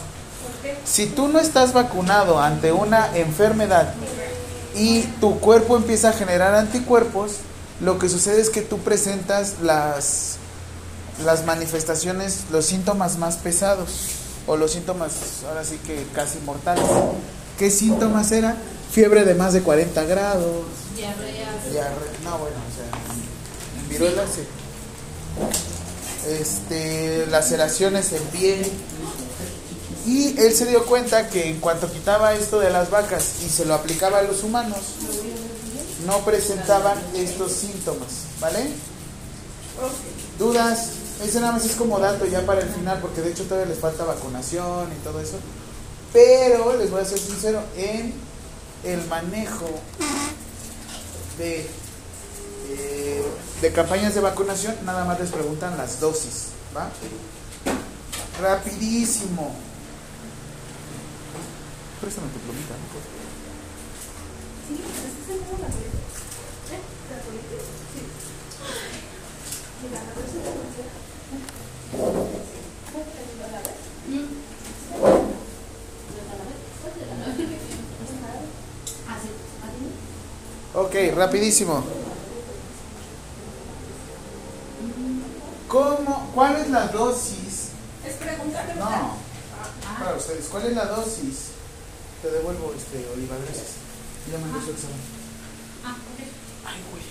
[0.84, 3.94] Si tú no estás vacunado ante una enfermedad
[4.76, 7.34] y tu cuerpo empieza a generar anticuerpos,
[7.82, 10.38] lo que sucede es que tú presentas las,
[11.24, 13.90] las manifestaciones, los síntomas más pesados
[14.48, 15.12] o los síntomas
[15.48, 16.86] ahora sí que casi mortales.
[17.60, 18.58] ¿Qué síntomas eran?
[18.92, 21.56] Fiebre de más de 40 grados, Diarrea.
[21.70, 21.92] diarrea,
[22.24, 24.42] no bueno, o sea, en viruela sí.
[26.28, 28.72] Este, laceraciones en piel.
[30.06, 33.66] Y él se dio cuenta que en cuanto quitaba esto de las vacas y se
[33.66, 34.80] lo aplicaba a los humanos,
[36.08, 38.70] no presentaban estos síntomas, ¿vale?
[40.40, 40.92] ¿Dudas?
[41.22, 43.80] Ese nada más es como dato ya para el final, porque de hecho todavía les
[43.80, 45.38] falta vacunación y todo eso.
[46.14, 48.14] Pero les voy a ser sincero, en
[48.86, 49.70] el manejo
[51.38, 51.68] de,
[52.70, 53.26] eh,
[53.62, 56.90] de campañas de vacunación, nada más les preguntan las dosis, ¿va?
[58.42, 59.54] Rapidísimo.
[62.72, 63.17] ¿no?
[64.68, 64.76] Sí.
[80.74, 81.84] Ok, rapidísimo.
[85.68, 87.70] ¿Cómo, ¿Cuál es la dosis?
[88.06, 89.18] Es pregunta, No,
[90.00, 91.48] para ustedes, ¿cuál es la dosis?
[92.22, 93.77] Te devuelvo este Oliva, gracias.
[94.32, 94.98] Ya mandé su examen.
[95.86, 96.20] Ah, ok.
[96.66, 97.04] Ay, güey.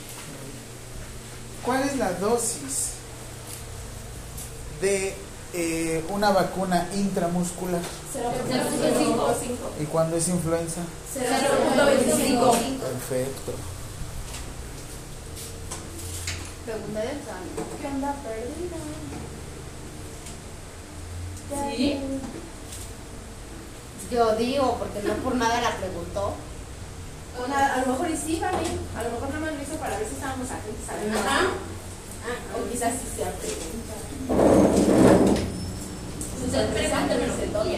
[1.64, 2.90] ¿Cuál es la dosis
[4.80, 5.14] de
[5.54, 7.80] eh, una vacuna intramuscular?
[8.14, 9.82] 0.5.
[9.82, 10.82] ¿Y cuándo es influenza?
[11.14, 12.78] 0.25.
[12.78, 13.52] Perfecto.
[16.66, 17.48] Pregunta de examen.
[17.80, 18.76] ¿Qué onda perdida?
[21.76, 21.98] ¿Sí?
[24.10, 26.34] Yo digo, porque no por nada la preguntó.
[27.44, 28.56] Una- a lo mejor y sí, vale.
[28.96, 31.40] A lo mejor nada más lo hizo para ver si estábamos atentos a la Ajá.
[32.56, 33.94] O quizás sí sea pregunta.
[36.46, 37.76] Usted pregúnteme lo que toque.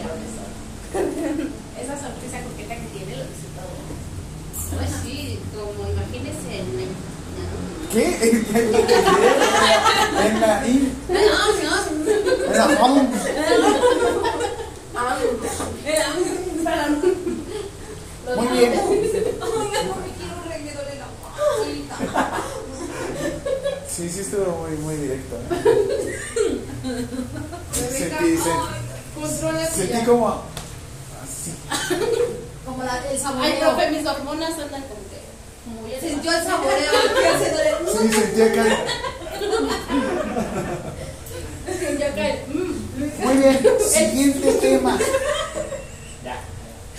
[1.83, 3.73] Esa sorpresa coqueta que tiene lo dice todo.
[4.79, 5.17] Pues sí,
[5.55, 6.69] como imagínese en
[7.93, 8.05] ¿Qué?
[8.31, 8.35] en
[10.41, 10.77] la en
[12.81, 13.05] home.
[14.97, 15.17] Ah,
[18.37, 18.73] Muy bien.
[23.99, 25.35] Sí, sí estuvo muy, muy directo.
[25.51, 27.07] ¿eh?
[27.73, 31.53] Sentí, sentí, sentí como así.
[32.65, 33.59] Como la, el Ay, saboreo.
[33.59, 35.19] profe, mis hormonas andan como que.
[35.65, 36.93] Como Sintió el saboreo.
[38.01, 38.65] Sí, sentí acá.
[41.99, 42.45] Ya cae.
[42.47, 43.25] Mm.
[43.25, 43.59] Muy bien,
[43.91, 44.97] siguiente tema.
[46.25, 46.41] Ya.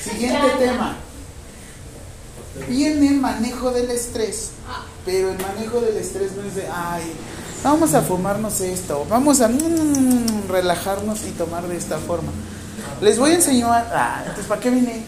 [0.03, 0.97] Siguiente tema.
[2.67, 4.51] Viene el manejo del estrés.
[5.05, 7.03] Pero el manejo del estrés no es de, ay,
[7.63, 12.31] vamos a fumarnos esto, vamos a mm, relajarnos y tomar de esta forma.
[13.01, 15.03] Les voy a enseñar, ah, entonces ¿para qué vine?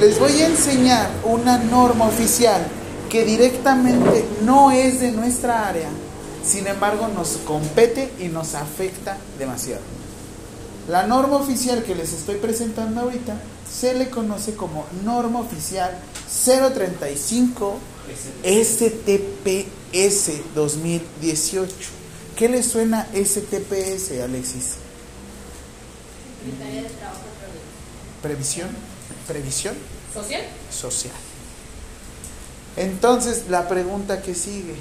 [0.00, 2.60] Les voy a enseñar una norma oficial
[3.08, 5.88] que directamente no es de nuestra área,
[6.44, 9.82] sin embargo nos compete y nos afecta demasiado.
[10.88, 13.36] La norma oficial que les estoy presentando ahorita
[13.70, 15.96] se le conoce como norma oficial
[16.44, 17.78] 035
[18.44, 21.74] STPS 2018.
[22.36, 24.74] ¿Qué le suena STPS, Alexis?
[26.44, 27.20] Secretaría de Trabajo
[28.22, 28.68] Previsión,
[29.26, 29.74] previsión
[30.12, 30.42] ¿Social?
[30.70, 31.12] social.
[32.76, 34.74] Entonces, la pregunta que sigue.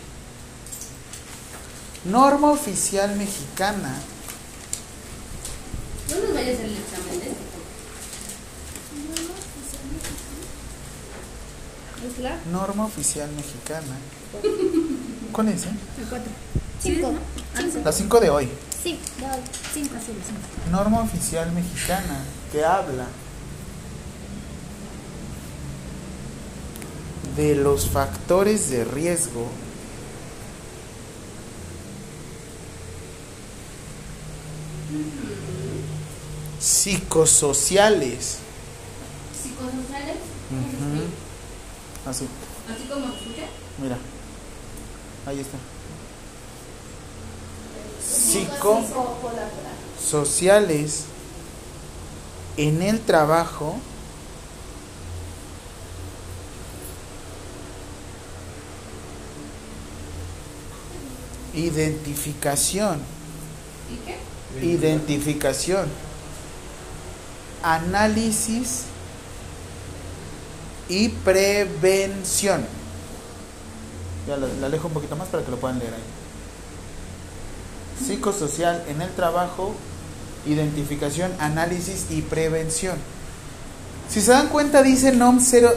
[2.06, 4.02] Norma oficial mexicana
[6.10, 7.44] No nos vaya a hacer el examen de este.
[12.06, 12.36] ¿Es la?
[12.52, 13.96] Norma oficial mexicana.
[15.32, 15.64] ¿Cuál es?
[15.66, 15.70] eh?
[16.82, 17.14] Cinco.
[17.84, 18.50] La 5 de hoy.
[18.84, 19.00] Sí,
[19.74, 19.96] sí, cinco.
[20.72, 23.06] Norma oficial mexicana que habla
[27.38, 29.48] de los factores de riesgo.
[37.04, 38.38] Psicosociales.
[42.06, 42.28] Así,
[42.74, 43.48] Así como escucha.
[43.82, 43.98] mira.
[45.26, 45.58] Ahí está.
[50.02, 51.06] Psicosociales
[52.58, 53.78] en el trabajo
[61.74, 63.00] identificación
[63.92, 63.98] ¿Y
[64.62, 64.66] qué?
[64.66, 65.88] identificación
[67.62, 68.84] análisis
[70.90, 72.66] y prevención
[74.28, 76.04] ya la, la alejo un poquito más para que lo puedan leer ahí
[78.06, 79.76] psicosocial en el trabajo
[80.46, 82.98] identificación análisis y prevención
[84.10, 85.74] si se dan cuenta dice NOM, 0,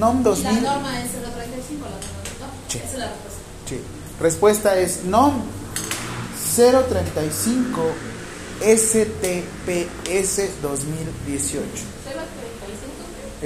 [0.00, 2.06] NOM Y 2000 la norma es 035, la norma
[2.40, 2.46] ¿no?
[2.68, 2.78] Sí.
[2.78, 3.40] Esa es la respuesta.
[3.68, 3.80] Sí.
[4.20, 5.42] Respuesta es NOM
[6.56, 7.82] 035
[8.60, 11.66] STPS 2018.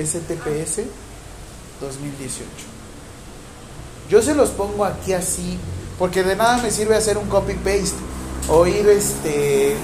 [0.04, 0.20] 035.
[0.20, 0.82] STPS
[1.80, 2.46] 2018.
[4.08, 5.58] Yo se los pongo aquí así
[5.98, 7.96] porque de nada me sirve hacer un copy paste
[8.48, 9.76] o ir este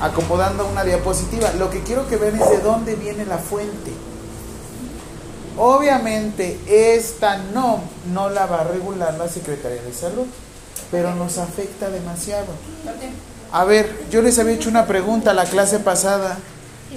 [0.00, 1.52] acomodando una diapositiva.
[1.58, 3.92] Lo que quiero que vean es de dónde viene la fuente.
[5.56, 7.80] Obviamente esta NOM
[8.12, 10.26] no la va a regular la Secretaría de Salud,
[10.90, 12.46] pero nos afecta demasiado.
[13.52, 16.38] A ver, yo les había hecho una pregunta la clase pasada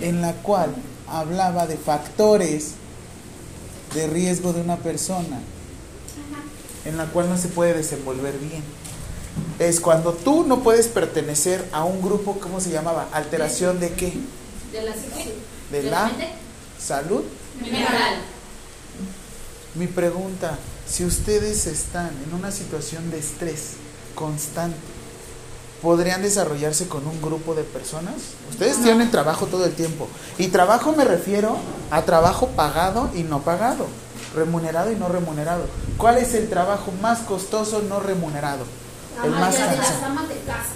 [0.02, 0.74] en la cual
[1.10, 2.72] hablaba de factores
[3.94, 5.40] de riesgo de una persona
[6.86, 8.64] en la cual no se puede desenvolver bien.
[9.60, 13.08] Es cuando tú no puedes pertenecer a un grupo, ¿cómo se llamaba?
[13.12, 14.14] Alteración de qué?
[14.72, 15.34] De la psique.
[15.72, 16.12] De ¿De la
[16.80, 17.24] salud.
[19.76, 23.74] Mi pregunta, si ustedes están en una situación de estrés
[24.16, 24.78] constante,
[25.82, 28.16] ¿podrían desarrollarse con un grupo de personas?
[28.50, 30.08] Ustedes tienen trabajo todo el tiempo.
[30.38, 31.58] Y trabajo me refiero
[31.92, 33.88] a trabajo pagado y no pagado,
[34.36, 35.66] remunerado y no remunerado.
[35.98, 38.66] ¿Cuál es el trabajo más costoso no remunerado?
[39.24, 40.74] El más de las amas de casa.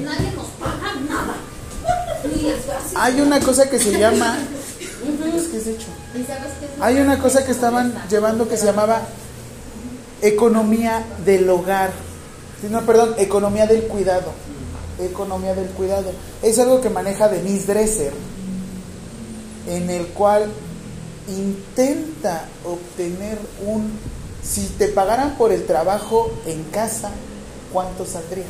[0.00, 1.34] nadie nos paga nada.
[2.96, 4.38] Hay una cosa que se llama.
[5.36, 5.86] Es que es hecho.
[6.14, 9.02] ¿Y sabes qué es lo Hay una cosa que estaban llevando que se llamaba
[10.22, 11.92] economía del hogar.
[12.70, 14.32] No, perdón, economía del cuidado.
[15.00, 16.10] Economía del cuidado.
[16.42, 18.12] Es algo que maneja Denise Dresser,
[19.68, 20.50] en el cual
[21.28, 23.92] intenta obtener un...
[24.42, 27.10] Si te pagaran por el trabajo en casa,
[27.72, 28.44] ¿cuánto saldría?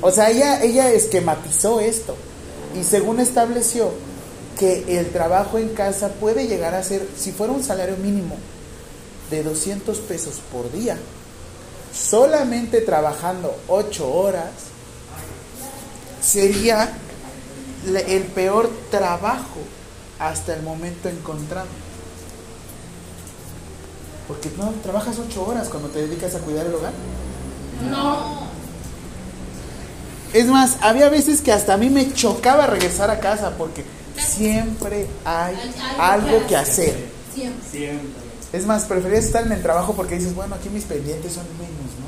[0.00, 2.16] O sea, ella, ella esquematizó esto
[2.78, 3.90] y según estableció
[4.58, 8.36] que el trabajo en casa puede llegar a ser, si fuera un salario mínimo
[9.30, 10.96] de 200 pesos por día,
[11.94, 14.50] solamente trabajando 8 horas,
[16.20, 16.92] sería
[17.86, 19.60] el peor trabajo
[20.18, 21.68] hasta el momento encontrado.
[24.26, 26.92] Porque no trabajas 8 horas cuando te dedicas a cuidar el hogar.
[27.90, 28.44] No.
[30.32, 33.84] Es más, había veces que hasta a mí me chocaba regresar a casa porque
[34.18, 35.56] siempre hay
[35.98, 37.08] algo que hacer.
[37.70, 38.23] Siempre.
[38.54, 41.72] Es más, preferías estar en el trabajo porque dices, bueno, aquí mis pendientes son menos,
[41.98, 42.06] ¿no?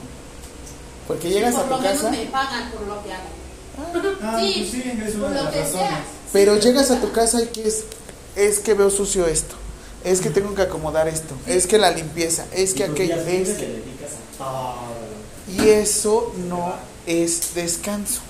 [1.09, 3.29] Porque llegas por a lo tu menos casa, me pagan por lo que hago.
[4.23, 5.89] Ah, Sí, pues sí, es por una de lo las que razones.
[5.89, 6.05] sea.
[6.33, 7.85] pero llegas a tu casa y que es,
[8.37, 9.57] es que veo sucio esto,
[10.05, 13.49] es que tengo que acomodar esto, es que la limpieza, es que tus aquello, es
[13.49, 13.55] que...
[13.55, 15.65] te dedicas a todo.
[15.65, 16.75] Y eso no
[17.07, 18.21] es descanso.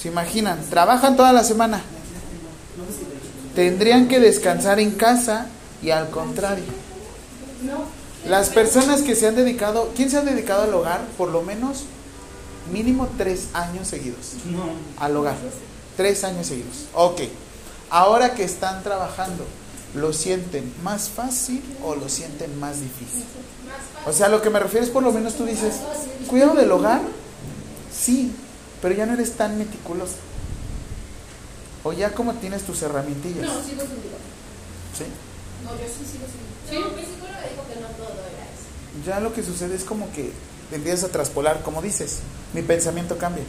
[0.00, 0.60] ¿Se imaginan?
[0.68, 1.82] Trabajan toda la semana.
[3.54, 5.46] Tendrían que descansar en casa
[5.82, 6.83] y al contrario.
[8.28, 11.04] Las personas que se han dedicado, ¿quién se ha dedicado al hogar?
[11.18, 11.84] Por lo menos
[12.72, 14.34] mínimo tres años seguidos.
[14.46, 14.64] No.
[14.98, 15.36] Al hogar.
[15.96, 16.86] Tres años seguidos.
[16.94, 17.22] Ok.
[17.90, 19.44] Ahora que están trabajando,
[19.94, 23.24] ¿lo sienten más fácil o lo sienten más difícil?
[24.06, 25.76] O sea, lo que me refiero es por lo menos tú dices,
[26.26, 27.00] cuidado del hogar,
[27.94, 28.32] sí,
[28.82, 30.16] pero ya no eres tan meticuloso.
[31.84, 33.46] O ya como tienes tus herramientillas.
[33.46, 34.16] No, sigo sin digo.
[34.96, 35.04] ¿sí?
[35.64, 39.06] No, yo sí sigo sin No, mi psicóloga dijo que no todo era eso.
[39.06, 40.32] Ya lo que sucede es como que
[40.70, 42.18] te empiezas a traspolar, como dices,
[42.52, 43.44] mi pensamiento cambia.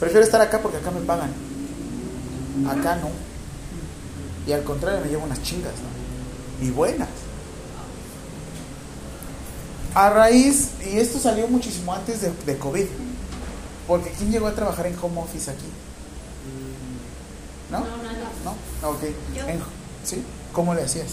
[0.00, 1.30] Prefiero estar acá porque acá me pagan.
[2.68, 3.10] Acá no.
[4.46, 6.66] Y al contrario me llevo unas chingas, ¿no?
[6.66, 7.08] Y buenas.
[9.94, 12.84] A raíz, y esto salió muchísimo antes de, de COVID,
[13.88, 15.64] porque ¿quién llegó a trabajar en home office aquí?
[17.70, 17.80] ¿No?
[17.80, 17.86] No.
[18.44, 18.90] ¿No?
[18.90, 19.02] Ok.
[19.34, 19.48] Yo.
[19.48, 19.60] En-
[20.04, 20.22] ¿Sí?
[20.52, 21.06] ¿Cómo le hacías?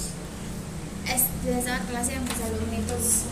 [1.06, 3.24] Clase mis alumnitos.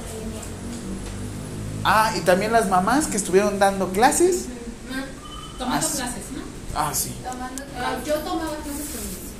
[1.83, 4.45] Ah, y también las mamás que estuvieron dando clases.
[4.91, 5.03] Ah,
[5.57, 5.97] Tomando Ah, sí.
[5.97, 6.41] clases, ¿no?
[6.75, 7.15] Ah, sí.
[7.23, 8.05] Tomando Ah, clases.
[8.05, 9.31] yo tomaba clases con mis hijos.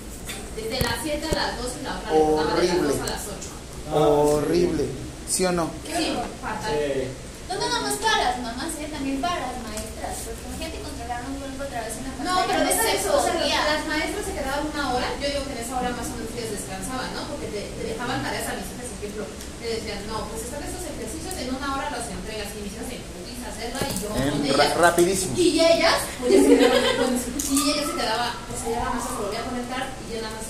[0.56, 2.88] Desde las 7 a las 2 y la otra le tocaba de las Horrible.
[2.88, 3.98] 2 a las 8.
[4.00, 4.86] Horrible.
[5.30, 5.70] ¿Sí o no?
[5.86, 6.72] Sí, fatal.
[6.72, 7.08] Sí.
[7.50, 8.88] No nada más para las mamás, ¿eh?
[8.92, 10.16] también para las maestras.
[10.26, 10.78] Porque imagínate
[11.10, 15.28] un a No, pero de eso, o sea, las maestras se quedaban una hora, yo
[15.30, 17.26] digo que en esa hora más o menos ustedes descansaban, ¿no?
[17.28, 19.24] Porque te, te dejaban tareas a mis hijas, por ejemplo,
[19.60, 22.86] te decían, no, pues están estos ejercicios, en una hora los entregas y mis hijas
[22.86, 24.58] se pudiste hacerla y yo con En ellas.
[24.78, 25.34] ra- rapidísimo.
[25.38, 29.04] Y ellas, pues ya se quedaban con y ella se quedaba, pues ella nada más
[29.06, 30.46] se volvía a conectar y yo nada más,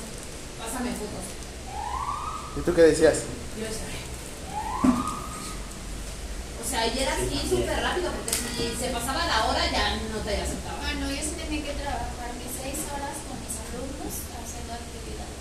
[0.60, 1.26] pásame fotos.
[2.58, 3.24] ¿Y tú qué decías?
[3.56, 3.88] Yo decía.
[6.62, 10.20] O sea, y era así súper rápido, porque si se pasaba la hora ya no
[10.24, 10.78] te aceptaba.
[10.82, 15.40] Bueno, yo sí tenía que trabajar mis seis horas con mis alumnos haciendo actividades.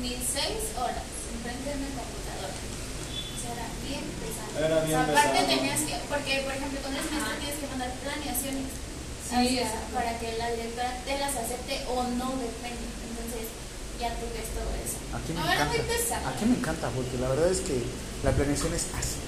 [0.00, 2.54] Mis seis horas enfrente de una computadora.
[2.54, 4.52] O sea, era bien pesado.
[4.56, 5.52] Era bien O sea, aparte pesado.
[5.58, 8.68] tenías que, porque por ejemplo con el maestro tienes que mandar planeaciones.
[9.32, 9.60] Sí,
[9.96, 12.84] para que la directora te las acepte o no depende.
[13.08, 13.48] Entonces,
[13.96, 15.00] ya tú ves todo eso.
[15.16, 15.82] Aquí me muy encanta.
[15.88, 16.24] pesado.
[16.28, 17.80] Aquí me encanta porque la verdad es que
[18.28, 19.21] la planeación es así.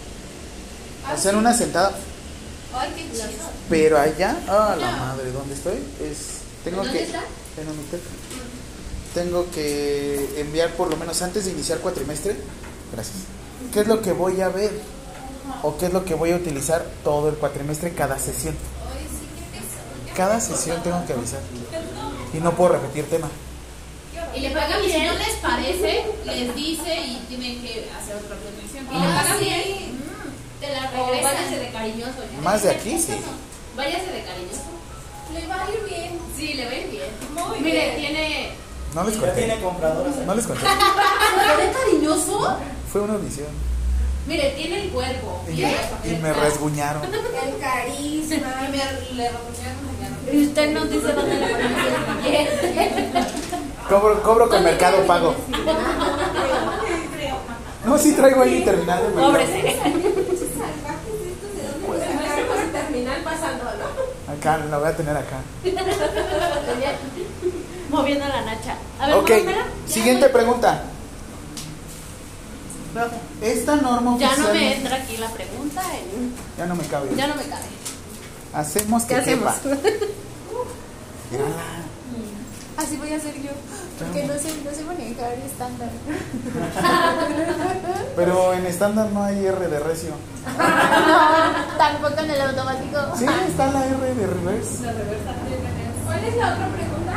[1.06, 1.36] Ah, Hacer sí.
[1.38, 1.92] una sentada,
[2.76, 3.28] Ay, qué chido.
[3.68, 5.78] pero allá, ah, la madre, ¿dónde estoy?
[6.02, 7.20] Es, tengo ¿Dónde que, está?
[7.60, 8.00] en Unitec.
[9.14, 12.36] Tengo que enviar por lo menos antes de iniciar cuatrimestre.
[12.92, 13.16] Gracias.
[13.72, 14.72] ¿Qué es lo que voy a ver?
[15.62, 18.56] ¿O qué es lo que voy a utilizar todo el cuatrimestre cada sesión?
[20.16, 21.40] Cada sesión tengo que avisar.
[22.32, 23.28] Y no puedo repetir tema.
[24.34, 25.00] Y le pagan bien.
[25.00, 28.86] Si no les parece, les dice y tienen que hacer otra planeación.
[28.90, 29.93] Y le Ah, pagan bien.
[30.66, 31.58] Te la O váyase regresan.
[31.60, 32.20] de cariñoso.
[32.32, 32.40] ya.
[32.42, 33.14] Más de aquí, sí.
[33.76, 34.62] Váyase de cariñoso.
[35.34, 36.18] Le va a ir bien.
[36.36, 37.08] Sí, le va a ir bien.
[37.34, 37.96] Muy Mire, bien.
[37.96, 38.50] tiene.
[38.94, 39.32] No les conté.
[39.32, 40.16] tiene compradoras.
[40.16, 40.62] No les conté.
[40.66, 42.56] ¿Le ve cariñoso?
[42.92, 43.48] Fue una audición.
[44.26, 45.44] Mire, tiene el cuerpo.
[45.48, 47.02] Y, me- y resguñaron.
[47.04, 48.36] El carisma.
[48.68, 48.78] Y me
[49.16, 50.16] le mañana.
[50.32, 52.48] Y usted no dice dónde le.
[53.88, 55.34] Cobro, cobro con Mercado Pago.
[57.84, 59.26] No, sí traigo ahí mi terminal de mercado.
[59.32, 59.76] Cóbrese.
[62.72, 64.32] Terminal pasando, ¿no?
[64.32, 65.36] Acá, la voy a tener acá.
[67.90, 68.76] Moviendo la nacha.
[69.00, 69.30] A ver, Ok,
[69.86, 70.82] siguiente pregunta.
[73.42, 75.82] Esta norma Ya no me entra aquí la pregunta.
[75.94, 76.04] eh.
[76.56, 77.10] Ya no me cabe.
[77.16, 77.64] Ya no me cabe.
[78.52, 79.52] Hacemos que ¿Qué hacemos?
[82.76, 83.50] Así voy a hacer yo.
[83.98, 85.88] Porque no sé, no sé manejar estándar.
[88.16, 90.10] Pero en estándar no hay R de recio.
[90.46, 90.54] No,
[91.78, 92.98] tampoco en el automático.
[93.16, 94.84] Sí, está la R de reverse.
[96.04, 97.12] ¿Cuál es la otra pregunta?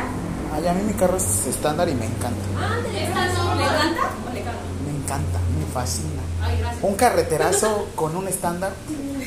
[0.54, 2.42] Ay, a mí mi carro es estándar y me encanta.
[2.58, 4.58] Ah, ¿esta no le encanta o le caga?
[4.86, 6.22] Me encanta, me fascina.
[6.42, 6.84] Ay, gracias.
[6.84, 8.72] Un carreterazo con un estándar.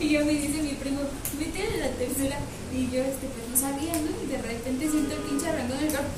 [0.00, 1.00] Y yo me dice mi primo,
[1.38, 2.36] vete a la tercera.
[2.74, 4.10] Y yo, este, pues no sabía, ¿no?
[4.20, 6.08] Y de repente siento el pinche arrancón del carro.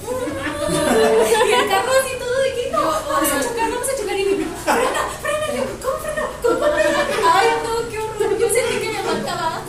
[1.47, 4.19] y el carro así todo de que no, vamos a chocar, vamos a chocar.
[4.19, 5.47] Y mi primo, frena, frena.
[5.53, 6.25] Yo, ¿cómo frena?
[6.41, 7.01] ¿Cómo frena?
[7.35, 8.39] Ay, no, qué horror.
[8.39, 9.61] Yo sentí que me mataba.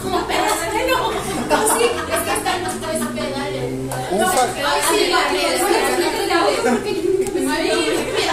[0.00, 1.12] Como perras, no.
[1.12, 3.64] No, sí, es que están los tres pedales.
[4.12, 6.54] Un No, ay, sí, porque yo nunca me.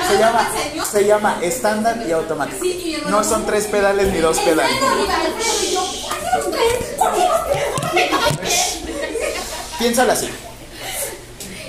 [0.07, 0.49] Se llama,
[0.91, 2.65] se llama estándar y automático.
[3.09, 4.77] No son tres pedales ni dos pedales.
[9.81, 10.29] Piénsalo así.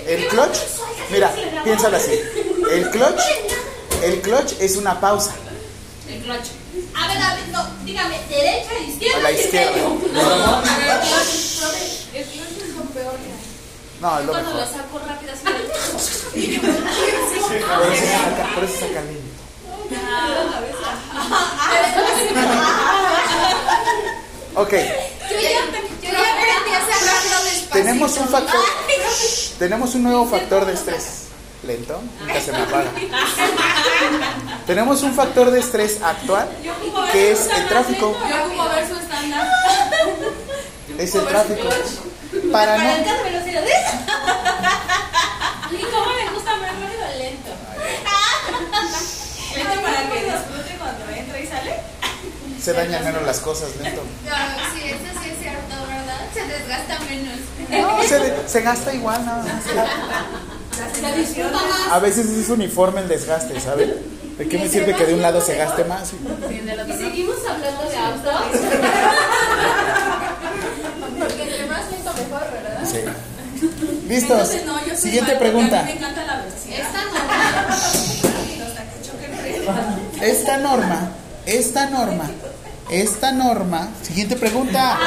[0.06, 0.58] El clutch,
[1.10, 1.32] mira,
[1.64, 2.12] piénsalo así.
[2.70, 3.20] El clutch,
[4.02, 5.32] el clutch es una pausa
[6.06, 6.48] El clutch.
[6.94, 9.16] A ver, a ver, no, dígame, derecha, izquierda.
[9.16, 9.76] a la izquierda.
[12.12, 13.14] El clutch es lo peor.
[14.02, 14.74] No, es lo Cuando lo mejor.
[14.76, 15.44] saco rápido así.
[16.58, 19.32] Por eso saca, por eso saca lento.
[24.54, 24.80] Ok, Yo ya,
[25.40, 27.71] yo ya aprendí a cerrarlo despacito.
[27.82, 28.60] Tenemos un factor,
[29.58, 31.18] tenemos un nuevo factor de estrés.
[31.66, 32.90] Lento, nunca se me apaga.
[34.66, 36.48] Tenemos un factor de estrés actual
[37.12, 38.16] que es el tráfico.
[38.28, 39.48] Yo ocupo ver su estándar.
[40.98, 41.68] Es el tráfico.
[42.50, 43.74] Para no, altas velocidades.
[45.70, 47.50] ¿Y cómo me gusta más rápido o lento?
[49.56, 51.76] Lento para que disfrute cuando entra y sale.
[52.60, 54.02] se dañan menos las cosas lento.
[54.24, 54.36] No,
[54.74, 56.21] sí, eso sí es cierto, ¿verdad?
[56.34, 57.38] Se desgasta menos.
[57.70, 59.62] No, se, de- se gasta igual nada más.
[61.90, 63.94] A veces es uniforme el desgaste, ¿saben?
[64.38, 66.12] ¿De qué me sirve que de un lado se gaste más?
[66.12, 68.34] Y seguimos hablando de autos.
[71.18, 72.84] Porque entre más lento mejor, ¿verdad?
[72.90, 73.00] Sí.
[74.08, 74.50] ¿Listos?
[74.96, 75.82] Siguiente pregunta.
[75.82, 76.78] mí me encanta la velocidad.
[80.22, 81.10] Esta norma.
[81.46, 82.30] Esta norma,
[82.92, 83.88] esta norma.
[84.02, 84.98] Siguiente pregunta.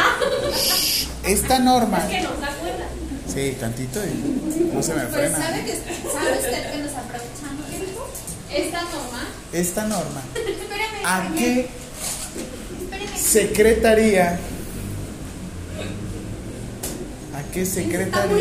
[1.24, 2.08] Esta norma.
[2.08, 2.86] que nos da cuenta.
[3.34, 5.38] Sí, tantito y no se me Pues frena.
[5.38, 7.66] sabe que sabe usted que nos aprovechamos.
[7.70, 8.08] ¿Qué dijo?
[8.54, 9.28] Esta norma.
[9.52, 10.22] Esta norma.
[10.36, 11.06] Espérame.
[11.06, 11.68] ¿A qué
[12.82, 13.18] Espérame.
[13.18, 14.40] secretaría?
[17.36, 18.36] ¿A qué secretaría?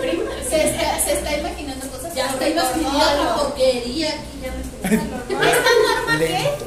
[0.00, 2.14] Primo se está, se está imaginando cosas.
[2.14, 4.40] Ya estoy imaginando otra porquería aquí.
[4.42, 4.60] Ya me
[4.96, 6.28] estoy ¿Esta norma qué?
[6.28, 6.66] Lento.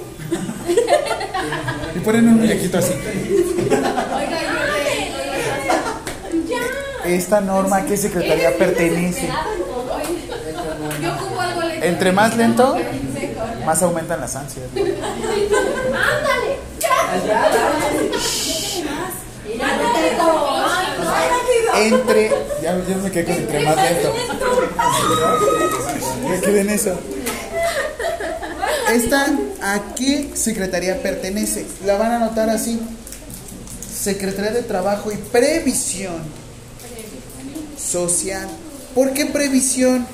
[1.95, 2.93] Y ponen un muñequito así.
[7.05, 9.29] Esta norma a qué secretaría pertenece.
[11.01, 11.85] Yo ocupo algo lento.
[11.85, 12.77] Entre más lento,
[13.65, 14.65] más aumentan las ansias.
[14.75, 16.59] ¡Ándale!
[21.75, 22.29] Entre.
[22.61, 24.13] Ya, ya me quedé con entre más lento.
[26.29, 26.99] Me quedé en eso.
[28.91, 29.27] Esta,
[29.61, 31.65] ¿a qué secretaría pertenece?
[31.85, 32.79] La van a anotar así.
[34.01, 36.21] Secretaría de Trabajo y Previsión
[37.77, 38.47] Social.
[38.95, 40.05] ¿Por qué previsión?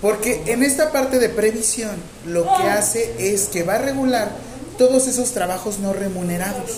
[0.00, 1.96] Porque en esta parte de previsión
[2.26, 4.30] lo que hace es que va a regular
[4.76, 6.70] todos esos trabajos no remunerados.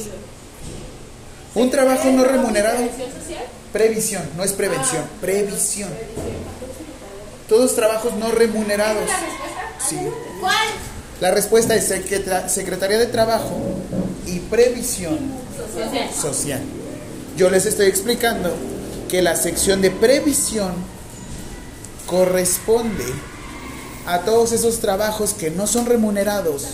[1.54, 2.78] Un trabajo no remunerado.
[3.72, 5.90] Previsión, no es prevención, previsión.
[7.48, 9.08] Todos trabajos no remunerados.
[9.88, 9.98] Sí.
[10.40, 10.56] ¿Cuál?
[11.20, 13.58] La respuesta es Secreta- Secretaría de Trabajo
[14.26, 15.18] y Previsión
[16.18, 16.60] Social.
[17.36, 18.54] Yo les estoy explicando
[19.08, 20.72] que la sección de previsión
[22.06, 23.04] corresponde
[24.06, 26.66] a todos esos trabajos que no son remunerados.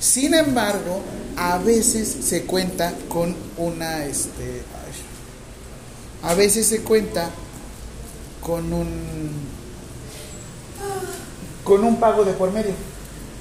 [0.00, 1.00] Sin embargo,
[1.36, 4.62] a veces se cuenta con una este
[6.24, 7.30] ay, a veces se cuenta
[8.40, 8.88] con un
[11.64, 12.72] con un pago de por medio.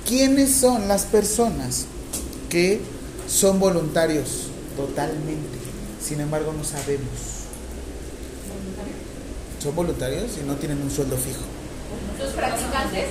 [0.08, 1.86] ¿Quiénes son las personas
[2.50, 2.80] que
[3.28, 4.48] son voluntarios
[4.78, 5.58] totalmente?
[6.02, 7.10] Sin embargo, no sabemos.
[9.62, 11.42] Son voluntarios y no tienen un sueldo fijo.
[12.18, 13.08] Los practicantes.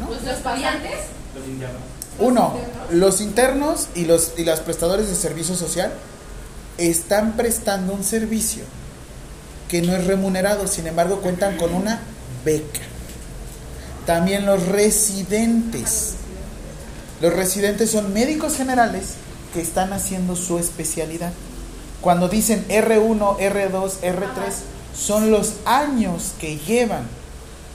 [0.00, 0.08] ¿no?
[0.08, 1.00] Los estudiantes.
[1.34, 1.82] Los indianos.
[2.18, 2.54] Uno,
[2.90, 5.92] los internos y los y las prestadores de servicio social
[6.78, 8.64] están prestando un servicio
[9.68, 12.00] que no es remunerado, sin embargo cuentan con una
[12.42, 12.80] beca.
[14.06, 16.14] También los residentes.
[17.22, 19.14] Los residentes son médicos generales
[19.54, 21.32] que están haciendo su especialidad.
[22.00, 24.52] Cuando dicen R1, R2, R3,
[24.92, 27.06] son los años que llevan.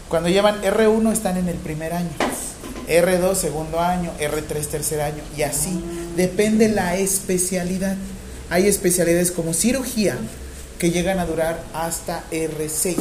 [0.09, 2.09] Cuando llevan R1 están en el primer año,
[2.89, 5.81] R2 segundo año, R3 tercer año y así.
[6.17, 7.95] Depende la especialidad.
[8.49, 10.17] Hay especialidades como cirugía
[10.77, 12.97] que llegan a durar hasta R6.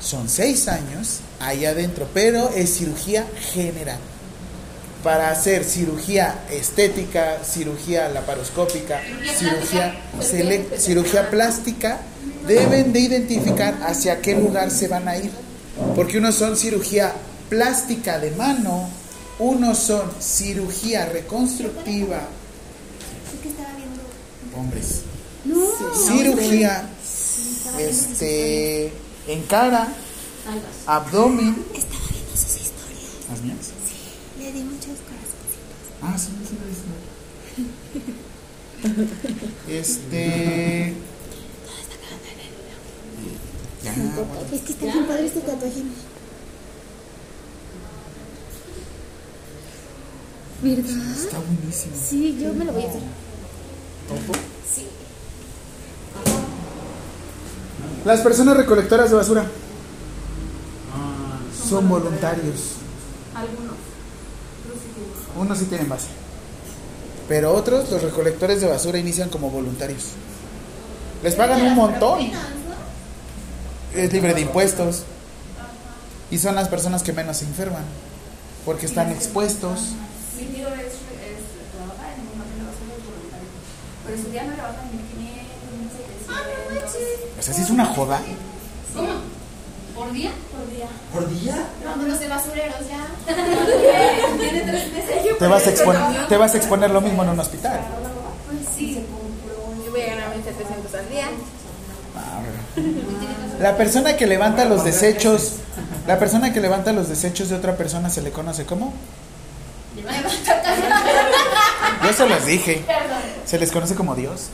[0.00, 4.00] Son seis años ahí adentro, pero es cirugía general.
[5.06, 9.00] Para hacer cirugía estética, cirugía laparoscópica,
[9.38, 9.94] cirugía,
[10.76, 12.00] cirugía plástica,
[12.44, 15.30] deben de identificar hacia qué lugar se van a ir.
[15.94, 17.12] Porque unos son cirugía
[17.48, 18.88] plástica de mano,
[19.38, 22.22] unos son cirugía reconstructiva,
[24.56, 25.02] hombres,
[26.04, 26.82] cirugía
[27.78, 28.90] este
[29.28, 29.86] en cara,
[30.84, 31.64] abdomen.
[31.72, 33.75] Estaba viendo sus historias.
[34.46, 35.66] Le di muchos corazoncitos.
[36.02, 36.56] Ah, sí, sí,
[39.66, 39.72] sí.
[39.72, 40.94] Este.
[43.82, 44.26] Ya, bueno.
[44.52, 45.82] Es que está bien padre este tatuaje.
[50.62, 51.12] ¿Verdad?
[51.12, 51.94] Está buenísimo.
[52.08, 53.00] Sí, yo me lo voy a hacer.
[54.68, 54.86] Sí.
[58.04, 59.46] Las personas recolectoras de basura
[61.68, 62.76] son voluntarios.
[63.34, 63.75] Algunos.
[65.38, 66.08] Unos sí tienen base.
[67.28, 70.04] Pero otros, los recolectores de basura, inician como voluntarios.
[71.22, 72.30] Les pagan un montón.
[73.94, 75.02] Es libre de impuestos.
[76.30, 77.84] Y son las personas que menos se enferman.
[78.64, 79.92] Porque están expuestos.
[80.36, 80.94] Mi tío es,
[81.74, 83.48] trabaja en un máquina de basura voluntario.
[84.06, 85.36] Pero su día no trabaja en 1500,
[86.26, 87.38] 1700.
[87.38, 88.20] O sea, si es una joda.
[88.94, 89.35] ¿Cómo?
[89.96, 90.30] ¿Por día?
[90.52, 90.86] por día.
[91.12, 91.66] ¿Por día?
[91.84, 93.34] Vámonos de basureros ya.
[94.38, 95.38] Tiene tres meses.
[95.38, 97.80] Te vas, a exponer, te vas a exponer lo mismo en un hospital.
[98.46, 99.02] Pues sí.
[99.84, 101.28] Yo voy a ganar 1700 al día.
[103.58, 105.54] La persona que levanta los desechos,
[106.06, 108.92] la persona que levanta los desechos de otra persona se le conoce como.
[112.04, 112.84] Yo se los dije.
[113.46, 114.50] Se les conoce como Dios.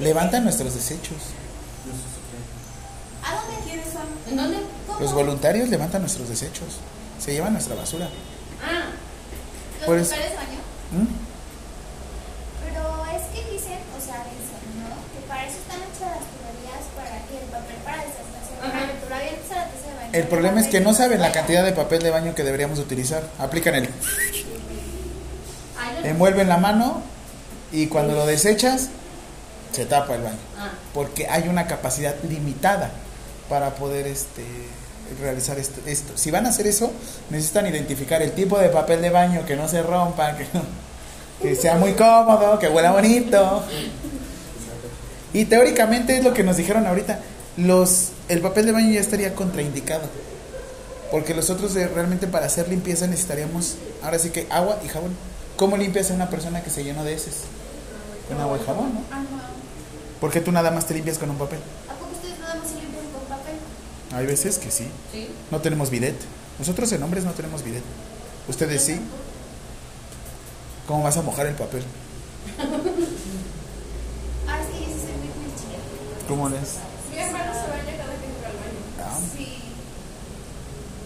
[0.00, 1.18] Levantan nuestros desechos.
[3.24, 4.17] ¿A dónde quieres son?
[4.30, 4.58] ¿En dónde?
[5.00, 6.68] Los voluntarios levantan nuestros desechos.
[7.18, 8.08] Se llevan nuestra basura.
[8.62, 8.90] Ah,
[9.78, 10.60] Los Por eso- baño.
[10.92, 11.06] ¿Mm?
[12.64, 14.88] Pero es que dicen, o sea, dicen, ¿no?
[15.14, 18.52] Que para eso están hechas las tuberías para que el papel para deshacerse.
[18.60, 18.78] Ajá.
[18.86, 20.10] Porque tú lo avientas a la taza de baño.
[20.12, 23.22] El problema es que no saben la cantidad de papel de baño que deberíamos utilizar.
[23.38, 23.88] Aplican el
[26.04, 27.02] envuelven la mano
[27.72, 28.88] y cuando lo desechas
[29.72, 30.38] se tapa el baño.
[30.58, 32.90] Ah, porque hay una capacidad limitada
[33.48, 34.44] para poder este,
[35.20, 36.12] realizar esto, esto.
[36.16, 36.90] Si van a hacer eso,
[37.30, 40.62] necesitan identificar el tipo de papel de baño que no se rompa, que, no-
[41.42, 43.62] que sea muy cómodo, que huela bonito.
[45.32, 47.20] Y teóricamente es lo que nos dijeron ahorita,
[47.56, 50.02] los, el papel de baño ya estaría contraindicado.
[51.10, 55.14] Porque los otros de- realmente para hacer limpieza necesitaríamos, ahora sí que agua y jabón.
[55.56, 57.34] ¿Cómo limpias a una persona que se llenó de heces?
[58.28, 59.00] Con agua y jabón, ¿no?
[59.10, 59.24] Ajá.
[60.20, 61.58] ¿Por qué tú nada más te limpias con un papel?
[61.88, 63.54] ¿A poco ustedes nada más se limpian con papel?
[64.12, 64.86] Hay veces que sí.
[65.12, 65.28] sí.
[65.50, 66.16] No tenemos bidet.
[66.58, 67.82] Nosotros en hombres no tenemos bidet.
[68.48, 69.00] Ustedes sí.
[70.86, 71.82] ¿Cómo vas a mojar el papel?
[74.50, 76.26] Ah, que yo sí soy muy pinche.
[76.26, 76.76] ¿Cómo les?
[77.12, 78.80] Mi hermano se baña cada que entra al baño.
[79.04, 79.18] Ah.
[79.36, 79.58] Sí.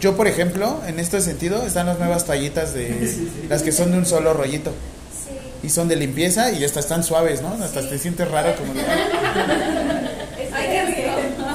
[0.00, 3.98] Yo, por ejemplo, en este sentido, están las nuevas toallitas de las que son de
[3.98, 4.70] un solo rollito.
[4.70, 5.66] Sí.
[5.66, 7.48] Y son de limpieza y hasta están suaves, ¿no?
[7.62, 8.82] Hasta te sientes raro como de-.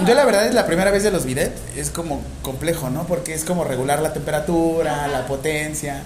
[0.08, 3.06] Yo la verdad es la primera vez de los bidet, es como complejo, ¿no?
[3.06, 6.02] Porque es como regular la temperatura, la potencia.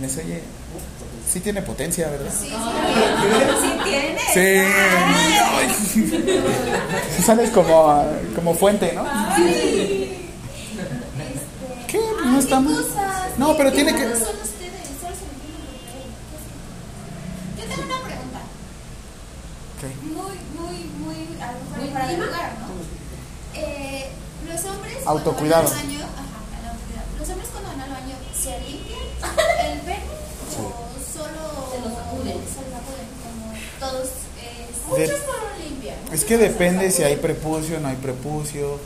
[0.00, 0.40] Me dice, oye,
[1.30, 2.32] sí tiene potencia, ¿verdad?
[2.32, 4.18] Sí, Sí tiene.
[4.32, 4.62] Sí.
[5.54, 5.68] Ay.
[7.24, 9.04] Sales como, como fuente, ¿no?
[9.46, 10.18] Este,
[11.88, 12.00] ¿Qué?
[12.24, 12.74] No está ¿qué mal.
[12.76, 13.38] cosas?
[13.38, 14.08] No, pero ¿Qué tiene que-.
[14.08, 14.14] Yo
[17.68, 18.40] tengo una pregunta.
[20.02, 22.26] Muy, muy, muy, a lo mejor Muy para íntima.
[22.26, 22.66] lugar, ¿no?
[23.54, 24.08] Eh,
[24.48, 25.64] los hombres Autocuidado.
[25.68, 27.08] cuando van al baño, ajá, al autocuidado.
[27.18, 29.00] Los hombres cuando van al baño, ¿se limpian
[29.72, 30.00] el pene
[30.58, 30.62] o
[31.12, 31.42] solo
[31.72, 32.36] Se lo sacuden.
[32.48, 34.08] Se lo sacuden como todos.
[34.40, 35.96] Eh, De- muchos no lo limpian.
[36.12, 38.78] Es que depende si hay prepucio o no hay prepucio.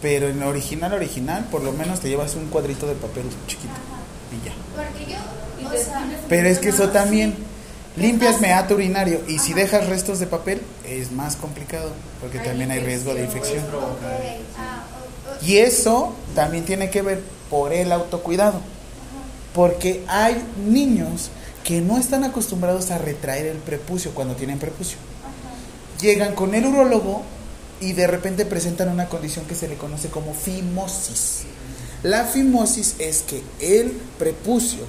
[0.00, 3.72] Pero en original, original, por lo menos te llevas un cuadrito de papel chiquito.
[4.32, 4.52] Y ya.
[4.74, 7.36] Porque yo, o sea, Pero es que eso también,
[7.96, 12.70] limpias meato urinario y si dejas restos de papel es más complicado porque Hay también
[12.70, 13.64] hay riesgo de infección.
[14.56, 14.84] Ah,
[15.42, 17.20] Y eso también tiene que ver
[17.50, 18.60] por el autocuidado.
[19.54, 21.30] Porque hay niños
[21.64, 24.98] que no están acostumbrados a retraer el prepucio cuando tienen prepucio.
[26.00, 27.22] Llegan con el urólogo
[27.80, 31.42] y de repente presentan una condición que se le conoce como fimosis.
[32.02, 34.80] La fimosis es que el prepucio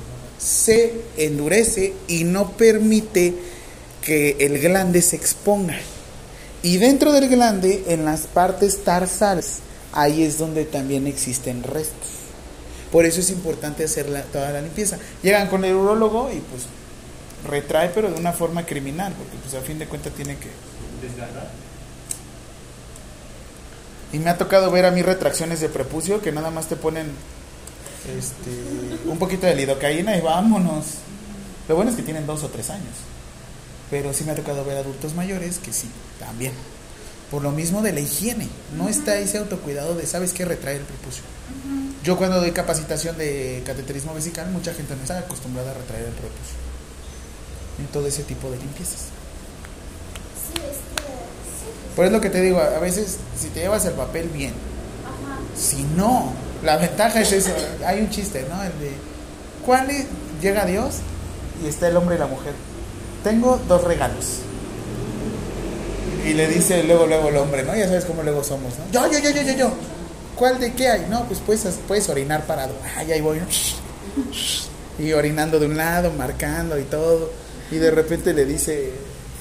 [0.44, 3.34] se endurece y no permite
[4.02, 5.78] que el glande se exponga.
[6.62, 9.60] Y dentro del glande, en las partes tarsales,
[9.94, 12.10] ahí es donde también existen restos.
[12.92, 14.98] Por eso es importante hacer la- toda la limpieza.
[15.22, 16.64] Llegan con el urólogo y pues
[17.50, 20.48] retrae, pero de una forma criminal, porque pues a fin de cuentas tiene que...
[21.02, 21.50] Desgarrar.
[24.14, 27.08] Y me ha tocado ver a mí retracciones de prepucio que nada más te ponen
[28.06, 30.86] este, un poquito de lidocaína y vámonos.
[31.68, 32.94] Lo bueno es que tienen dos o tres años.
[33.90, 35.90] Pero sí me ha tocado ver adultos mayores que sí,
[36.20, 36.54] también.
[37.32, 38.48] Por lo mismo de la higiene.
[38.78, 40.46] No está ese autocuidado de, ¿sabes qué?
[40.46, 41.24] Retrae el prepucio.
[42.04, 46.12] Yo cuando doy capacitación de cateterismo vesical, mucha gente no está acostumbrada a retraer el
[46.12, 46.58] prepucio.
[47.80, 49.08] En todo ese tipo de limpiezas.
[50.36, 53.62] sí, es que, sí, Por eso lo que te digo, a a veces si te
[53.62, 54.54] llevas el papel bien,
[55.06, 55.40] ajá.
[55.56, 56.34] Si no,
[56.64, 57.52] la ventaja es eso.
[57.86, 58.62] Hay un chiste, ¿no?
[58.64, 58.92] El de,
[59.66, 60.06] ¿cuál es?
[60.42, 60.96] Llega Dios
[61.64, 62.54] y está el hombre y la mujer.
[63.24, 64.40] Tengo dos regalos.
[66.26, 67.76] Y le dice luego, luego el hombre, ¿no?
[67.76, 68.92] Ya sabes cómo luego somos, ¿no?
[68.92, 69.74] Yo, yo, yo, yo, yo, yo.
[70.36, 71.06] ¿Cuál de qué hay?
[71.10, 72.74] No, pues puedes, puedes orinar parado.
[72.96, 73.40] Ay, ahí voy.
[75.00, 77.30] Y orinando de un lado, marcando y todo.
[77.72, 78.92] Y de repente le dice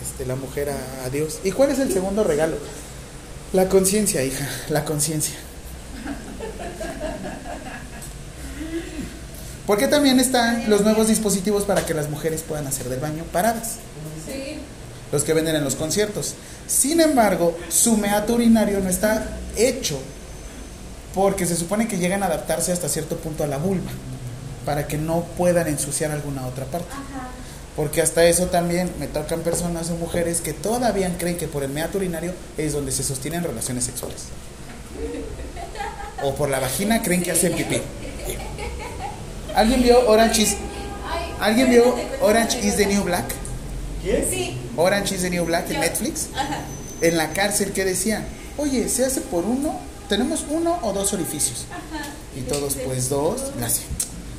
[0.03, 1.39] este, la mujer a Dios.
[1.45, 2.57] ¿Y cuál es el segundo regalo?
[3.53, 5.37] La conciencia, hija, la conciencia.
[9.67, 13.77] Porque también están los nuevos dispositivos para que las mujeres puedan hacer del baño paradas,
[14.27, 14.59] Sí.
[15.13, 16.35] los que venden en los conciertos.
[16.67, 19.25] Sin embargo, su meato urinario no está
[19.57, 20.01] hecho
[21.15, 23.91] porque se supone que llegan a adaptarse hasta cierto punto a la vulva
[24.65, 26.93] para que no puedan ensuciar alguna otra parte.
[26.93, 27.29] Ajá.
[27.77, 31.71] Porque hasta eso también me tocan personas o mujeres que todavía creen que por el
[31.71, 34.25] meato urinario es donde se sostienen relaciones sexuales.
[36.23, 37.81] O por la vagina creen que hacen pipí.
[39.55, 40.57] ¿Alguien vio Orange is,
[41.41, 43.27] ¿alguien vio Orange is the New Black?
[44.03, 44.27] ¿Quién?
[44.31, 44.57] Sí.
[44.77, 46.29] Orange is the New Black en Netflix.
[46.35, 46.61] Ajá.
[47.01, 48.25] En la cárcel que decían,
[48.57, 49.79] oye, se hace por uno,
[50.09, 51.67] tenemos uno o dos orificios.
[52.37, 53.83] Y todos, pues dos, así.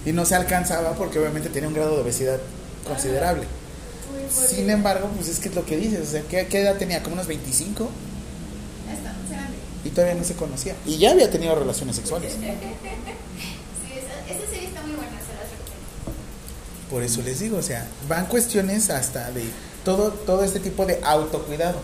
[0.05, 2.39] Y no se alcanzaba porque obviamente tenía un grado de obesidad
[2.88, 3.43] considerable.
[4.30, 7.03] Sin embargo, pues es que es lo que dices, o sea, ¿qué, qué edad tenía?
[7.03, 7.89] ¿Como unos 25?
[8.91, 9.57] Está más grande.
[9.86, 10.76] Y todavía no se conocía.
[10.86, 12.34] Y ya había tenido relaciones sexuales.
[13.84, 16.14] Sí, esa, esa serie está muy buena, se las recomiendo.
[16.93, 19.43] Por eso les digo, o sea, van cuestiones hasta de
[19.83, 21.79] todo, todo este tipo de autocuidado.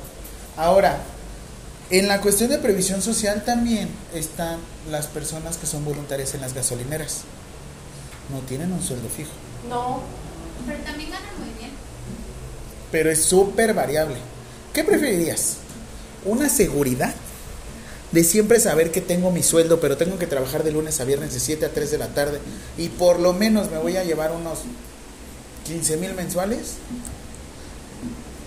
[0.55, 0.99] Ahora,
[1.89, 4.59] en la cuestión de previsión social también están
[4.91, 7.21] las personas que son voluntarias en las gasolineras.
[8.31, 9.31] No tienen un sueldo fijo,
[9.67, 10.01] No.
[10.67, 11.71] Pero también ganan muy bien.
[12.91, 14.17] pero es súper variable.
[14.73, 15.55] ¿Qué preferirías?
[16.23, 17.15] ¿Una seguridad?
[18.11, 21.33] De siempre saber que tengo mi sueldo, pero tengo que trabajar de lunes a viernes
[21.33, 22.39] de 7 a 3 de la tarde
[22.77, 24.59] y por lo menos me voy a llevar unos
[25.69, 26.77] 15 mil mensuales.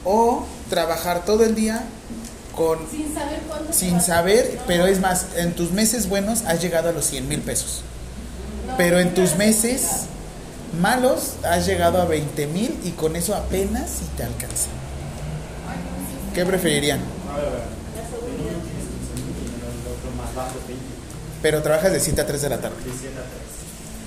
[0.05, 1.85] O trabajar todo el día
[2.57, 3.15] con Sin
[4.01, 7.41] saber sin pero es más, en tus meses buenos has llegado a los 100 mil
[7.41, 7.83] pesos.
[8.77, 10.07] Pero en tus meses
[10.81, 14.69] malos has llegado a 20 mil y con eso apenas si te alcanza.
[16.35, 16.99] ¿Qué preferirían?
[17.31, 17.63] A ver, a ver.
[18.27, 20.85] En uno tienes 15 mil y en el otro más bajo 20.
[21.43, 22.77] Pero trabajas de 7 a 3 de la tarde.
[22.77, 23.27] De 7 a 3.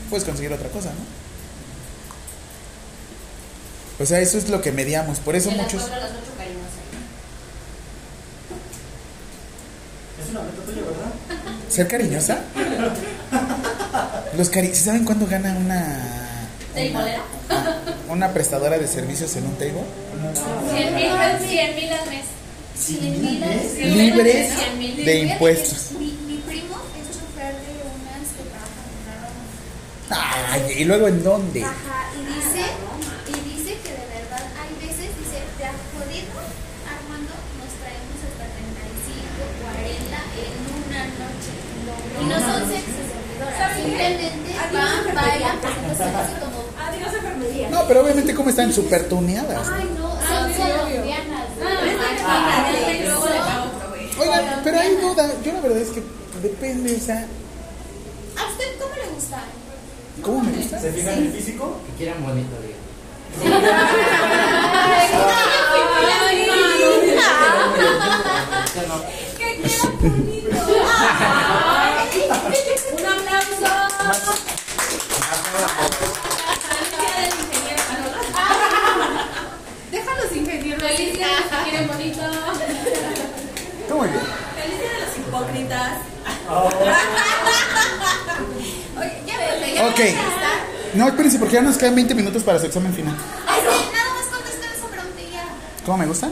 [0.09, 1.24] Puedes conseguir otra cosa, ¿no?
[3.99, 5.19] O sea, eso es lo que mediamos.
[5.19, 5.81] Por eso De las muchos...
[5.81, 6.21] cuatro las ocho.
[10.23, 11.11] Es una meta tuya, ¿verdad?
[11.69, 12.39] ¿Ser cariñosa?
[14.37, 16.11] Los cari ¿Saben cuánto gana una...
[16.75, 17.05] Una,
[18.09, 19.81] una prestadora de servicios en un table?
[20.73, 21.09] Cien mil,
[21.47, 22.25] cien mil al mes.
[22.77, 23.61] ¿Cien mil mes?
[23.77, 25.05] Sí, Libres cien mil.
[25.05, 25.91] de impuestos.
[25.97, 28.43] Mi, mi primo es chofer de unas que
[30.11, 30.67] trabajan en.
[30.67, 31.63] Ay, ¿y luego en dónde?
[31.63, 32.59] Ajá, y dice
[33.83, 36.35] que de verdad hay veces, dice, de a jodido,
[36.91, 40.11] Armando, nos traemos hasta 35, 40
[40.43, 41.55] en una noche.
[42.19, 45.84] Y no son sexos servidoras, simplemente van, bailan, presentan así como, Adiós, enfermería.
[47.71, 49.67] No, pero obviamente como están súper tuneadas.
[49.73, 50.47] ay no, Ah.
[52.27, 53.65] Ah.
[54.17, 55.29] Oigan, pero hay duda.
[55.43, 56.03] Yo la verdad es que
[56.41, 57.25] depende, o sea,
[58.37, 59.43] ¿A usted cómo le gusta?
[60.21, 60.79] ¿Cómo me gusta?
[60.79, 61.77] ¿Se fijan en el físico?
[61.91, 62.75] Que quieran bonito, diga.
[68.75, 68.95] Ya no.
[69.37, 70.49] ¡Que queda bonito!
[72.97, 73.71] ¡Un aplauso!
[81.75, 82.21] Quieren bonito.
[83.93, 84.21] Muy bien.
[84.55, 85.91] Felicidades a los hipócritas.
[86.49, 86.69] Oh,
[88.99, 89.99] Oye, ya me ya Ok.
[90.93, 93.13] No, espérense, porque ya nos quedan 20 minutos para su examen final.
[93.45, 95.43] Ay, sí, nada más contestar esa preguntilla.
[95.85, 96.29] ¿Cómo me gusta?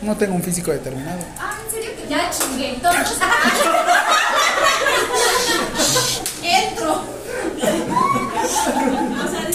[0.00, 1.18] No tengo un físico determinado.
[1.38, 2.78] Ah, ¿en serio que Ya chingué.
[2.80, 2.96] Todos.
[6.42, 7.02] Entro.
[8.42, 9.51] O sea,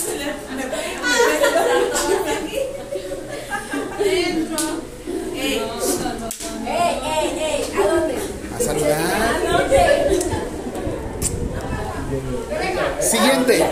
[13.18, 13.66] Siguiente.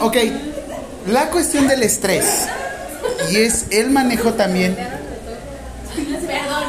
[0.00, 0.16] Ok.
[1.08, 2.46] La cuestión del estrés.
[3.30, 4.74] Y es el manejo también.
[4.76, 6.64] Perdón.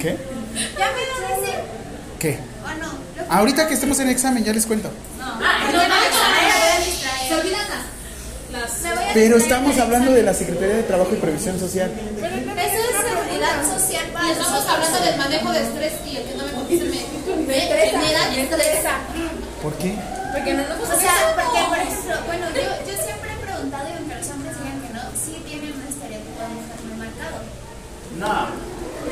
[0.00, 0.16] ¿Qué?
[0.78, 1.54] ¿Ya me lo decir
[2.18, 2.38] ¿Qué?
[2.64, 2.92] o no?
[3.26, 4.90] Lo- Ahorita que estemos en examen, ya les cuento.
[5.20, 5.78] Ah, no,
[9.14, 11.90] Pero estamos hablando de la Secretaría de Trabajo y Previsión Social.
[11.90, 16.44] Eso es seguridad social Y estamos hablando del manejo de estrés y el que no
[16.44, 18.78] me conteste me, me genera estrés.
[19.68, 19.92] ¿Por qué?
[20.32, 23.92] Porque no nos O sea, porque por ejemplo, bueno, yo, yo siempre he preguntado y
[24.00, 27.36] aunque los hombres digan que no, sí tienen un estereotipo de mujer muy marcado.
[28.16, 28.32] no.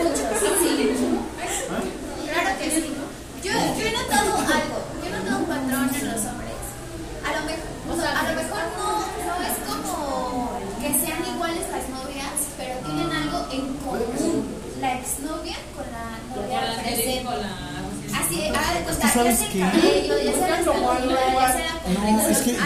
[0.01, 0.97] Muchos, sí.
[2.25, 2.89] Claro que sí.
[3.45, 6.57] Yo, yo he notado algo, yo he notado un patrón en los hombres.
[7.21, 8.89] A lo mejor, o sea, a lo mejor no,
[9.29, 14.49] no es como que sean iguales las novias, pero tienen algo en común.
[14.81, 17.29] La exnovia con la novia presente.
[18.17, 19.05] Así, haga de cuenta, ya ¿sabes sea el qué?
[19.05, 22.57] cabello, ya sea la estatura, ya sea la No, es que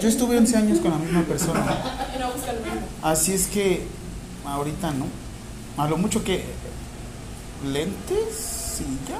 [0.00, 1.76] yo estuve 11 años con la misma persona.
[3.02, 3.86] Así es que
[4.46, 5.06] ahorita no.
[5.82, 6.44] A lo mucho que
[7.72, 9.18] lentes y ya.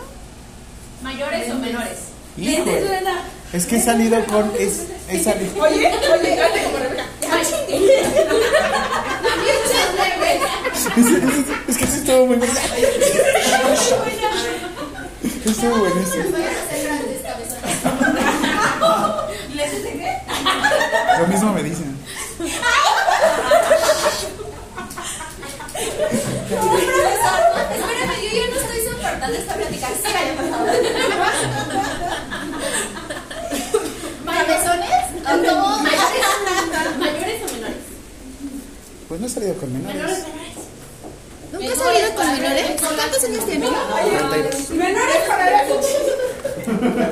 [1.02, 1.98] ¿Mayores o menores?
[2.36, 2.82] Híjole.
[3.52, 5.52] Es que he salido con es, he salido.
[5.62, 7.04] Oye, oye, hazte como Rebeca.
[10.96, 12.36] Es, es- es que sí estuvo muy
[15.44, 15.50] bueno.
[15.50, 16.24] Estuvo buenísimo.
[21.20, 21.96] Lo mismo me dicen.
[27.74, 29.88] Espérame, yo ya no estoy soportando esta plática.
[30.02, 30.68] Sígale, por favor.
[35.24, 35.78] ¿O cómo?
[35.78, 37.76] ¿Mayores o menores?
[39.08, 40.24] Pues no he salido con menores.
[41.64, 42.80] ¿Nunca has salido con menores?
[42.80, 43.70] ¿Cuántos años tienes?
[44.30, 44.70] 32.
[44.70, 45.64] Menores para la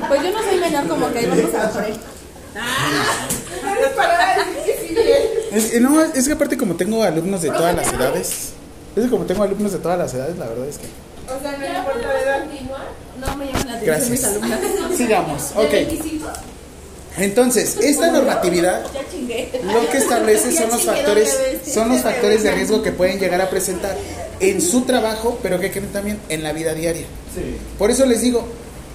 [0.09, 1.97] Pues yo no soy menor como que ahí vamos a por él.
[3.65, 4.45] Menores para la
[5.57, 8.53] Es, no, es que aparte como tengo alumnos de todas las edades.
[8.95, 10.87] Es que como tengo alumnos de todas las edades, la verdad es que.
[11.33, 12.45] O sea, no importa la edad.
[13.21, 14.25] No me llaman la atención mis Gracias.
[14.25, 14.61] alumnas.
[14.97, 15.53] Sigamos.
[15.57, 15.75] Ok.
[17.19, 22.91] Entonces, esta normatividad lo que establece son los factores, son los factores de riesgo que
[22.91, 23.95] pueden llegar a presentar
[24.43, 27.07] en su trabajo, pero que creen también en la vida diaria.
[27.35, 27.57] Sí.
[27.79, 28.47] Por eso les digo,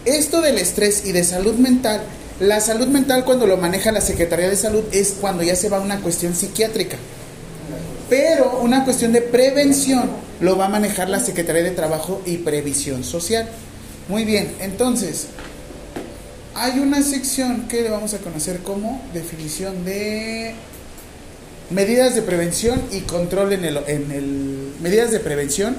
[0.06, 2.02] esto del estrés y de salud mental,
[2.40, 5.78] la salud mental cuando lo maneja la Secretaría de Salud es cuando ya se va
[5.78, 6.98] a una cuestión psiquiátrica.
[8.10, 13.04] Pero una cuestión de prevención lo va a manejar la Secretaría de Trabajo y Previsión
[13.04, 13.50] Social.
[14.08, 15.28] Muy bien, entonces,
[16.54, 20.54] hay una sección que le vamos a conocer como definición de
[21.70, 25.78] medidas de prevención y control en el, en el medidas de prevención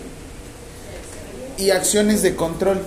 [1.57, 2.81] y acciones de control.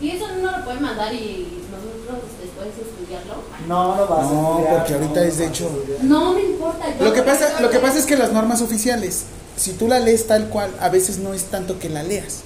[0.00, 3.34] ¿Y eso no lo pueden mandar y nosotros después estudiarlo?
[3.68, 5.84] No, no vas a No, estudiar, porque ahorita no es de a hecho.
[6.02, 6.84] No me importa.
[6.98, 9.22] yo- Lo que pasa, lo que pasa es que las normas oficiales,
[9.56, 12.40] si tú la lees tal cual, a veces no es tanto que la leas,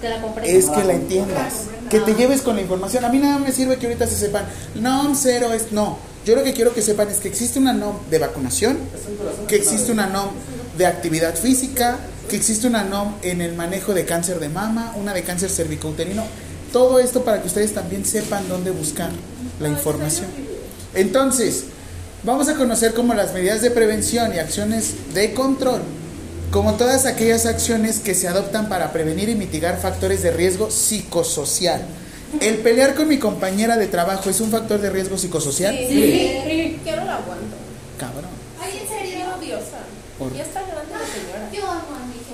[0.00, 1.54] Que la es que la entiendas,
[1.88, 3.04] que te lleves con la información.
[3.04, 4.44] A mí nada me sirve que ahorita se sepan,
[4.74, 5.96] NOM cero es no.
[6.26, 8.76] Yo lo que quiero que sepan es que existe una NOM de vacunación,
[9.46, 10.30] que existe una NOM
[10.76, 11.98] de actividad física,
[12.28, 16.24] que existe una NOM en el manejo de cáncer de mama, una de cáncer cervicouterino.
[16.72, 19.10] Todo esto para que ustedes también sepan dónde buscar
[19.60, 20.26] la información.
[20.96, 21.66] Entonces,
[22.24, 25.82] vamos a conocer como las medidas de prevención y acciones de control,
[26.50, 31.82] como todas aquellas acciones que se adoptan para prevenir y mitigar factores de riesgo psicosocial.
[32.40, 35.76] ¿El pelear con mi compañera de trabajo es un factor de riesgo psicosocial?
[35.76, 37.56] Sí, que no la aguanto.
[37.98, 38.30] Cabrón.
[38.60, 39.16] Ay, en serio.
[40.18, 41.50] Por- Ya está grande la señora.
[41.52, 42.32] Yo amo a mi jefe.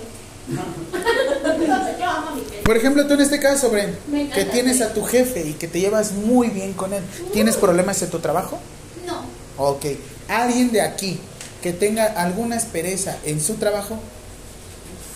[2.01, 2.62] Yo amo a mi jefe.
[2.64, 4.82] Por ejemplo, tú en este caso, Bren, Me encanta, que tienes sí.
[4.84, 8.18] a tu jefe y que te llevas muy bien con él, ¿tienes problemas en tu
[8.20, 8.59] trabajo?
[9.07, 9.22] No.
[9.59, 9.84] Ok.
[10.28, 11.18] ¿Alguien de aquí
[11.61, 13.99] que tenga alguna aspereza en su trabajo?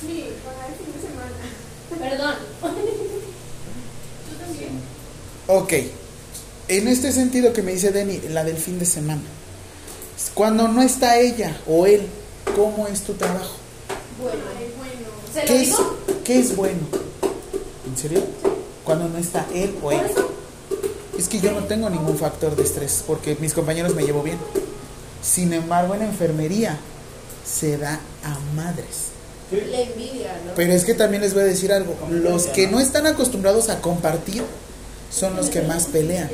[0.00, 1.32] Sí, para el fin de semana.
[2.16, 2.34] Perdón.
[5.46, 5.72] Ok.
[6.68, 9.22] En este sentido que me dice Denny, la del fin de semana.
[10.34, 12.06] Cuando no está ella o él,
[12.56, 13.54] ¿cómo es tu trabajo?
[14.20, 14.38] Bueno,
[14.76, 14.92] bueno.
[15.32, 15.96] ¿Se lo ¿Qué es, digo?
[16.24, 16.80] ¿Qué es bueno?
[17.86, 18.22] ¿En serio?
[18.84, 20.10] Cuando no está él o ella.
[21.16, 24.38] Es que yo no tengo ningún factor de estrés porque mis compañeros me llevo bien.
[25.22, 26.78] Sin embargo, en enfermería
[27.46, 29.12] se da a madres.
[29.52, 30.54] La envidia, ¿no?
[30.56, 31.94] Pero es que también les voy a decir algo.
[32.10, 34.42] Los que no están acostumbrados a compartir
[35.16, 36.30] son los que más pelean.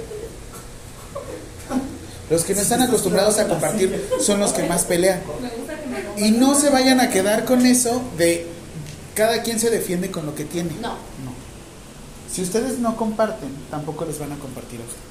[2.28, 5.20] Los que no están acostumbrados a compartir son los que más pelean.
[6.16, 8.47] Y no se vayan a quedar con eso de
[9.14, 10.70] cada quien se defiende con lo que tiene.
[10.80, 10.91] No.
[10.91, 11.33] No.
[12.33, 15.03] Si ustedes no comparten, tampoco les van a compartir a ustedes.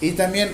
[0.00, 0.50] Y también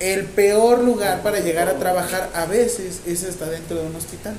[0.00, 4.34] el peor lugar para llegar a trabajar a veces es hasta dentro de un hospital.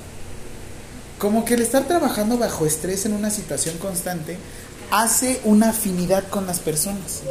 [1.18, 4.38] Como que el estar trabajando bajo estrés en una situación constante
[4.92, 7.22] hace una afinidad con las personas.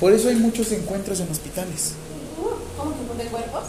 [0.00, 1.92] Por eso hay muchos encuentros en hospitales.
[2.76, 3.64] ¿Cómo que de cuerpos?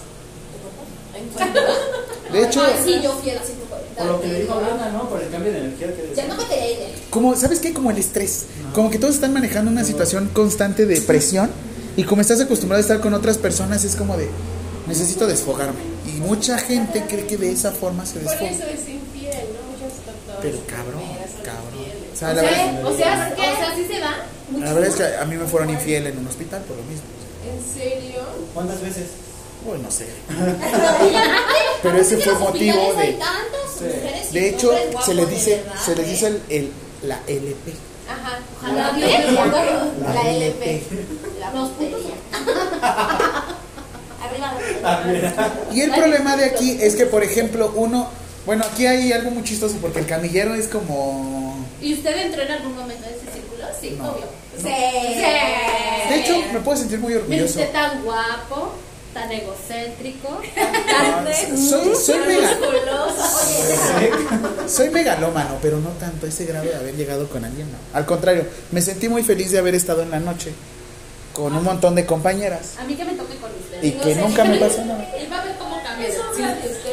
[2.32, 4.01] De hecho, Ay, sí, yo fui a la 140.
[4.01, 5.10] Por lo que le dijo Brenda, ¿no?
[5.10, 7.74] Por el cambio de energía que Ya no me de como, ¿sabes qué?
[7.74, 8.45] Como el estrés.
[8.74, 11.49] Como que todos están manejando una situación constante de presión
[11.97, 14.30] y como estás acostumbrado a estar con otras personas es como de,
[14.88, 15.80] necesito desfogarme.
[16.07, 18.51] Y mucha gente cree que de esa forma se Por desfoga.
[18.51, 19.72] eso es infiel, ¿no?
[19.72, 20.39] Muchos doctores.
[20.41, 21.80] Pero cabrón, enfermeras son cabrón.
[21.80, 22.09] infieles.
[22.09, 24.26] O sea, la verdad, O sea, o sea, sí se da.
[24.59, 27.03] la verdad es que a mí me fueron infiel en un hospital por lo mismo.
[27.45, 28.22] ¿En serio?
[28.53, 29.05] ¿Cuántas veces?
[29.65, 30.07] Uy, no sé.
[31.84, 33.17] Pero ese fue motivo de...
[34.32, 34.72] De hecho,
[35.05, 36.72] se les dice, se les dice el, el-
[37.03, 37.74] la LP.
[38.09, 38.39] Ajá.
[38.57, 39.36] Ojalá La bien.
[40.13, 40.84] La LP.
[41.39, 42.01] La Los puntos.
[44.22, 45.53] Arriba.
[45.72, 48.09] Y el problema de aquí es que, por ejemplo, uno...
[48.50, 51.56] Bueno, aquí hay algo muy chistoso porque el camillero es como...
[51.80, 53.64] ¿Y usted entró en algún momento en ese círculo?
[53.80, 54.10] Sí, No.
[54.10, 54.26] obvio.
[54.58, 54.64] Sí.
[56.10, 57.45] De hecho, me puedo sentir muy orgulloso.
[57.45, 58.74] usted tan guapo,
[59.14, 63.24] tan egocéntrico, Ah, tan soy, soy, mega, musculoso.
[64.68, 67.68] soy megalómano, pero no tanto a ese grado de haber llegado con alguien.
[67.72, 67.78] no.
[67.95, 70.54] Al contrario, me sentí muy feliz de haber estado en la noche
[71.34, 73.84] con un montón de compañeras A mí que me toque con usted.
[73.84, 75.08] y que nunca me pasó nada.
[75.16, 76.10] Él va a ver cómo cambia.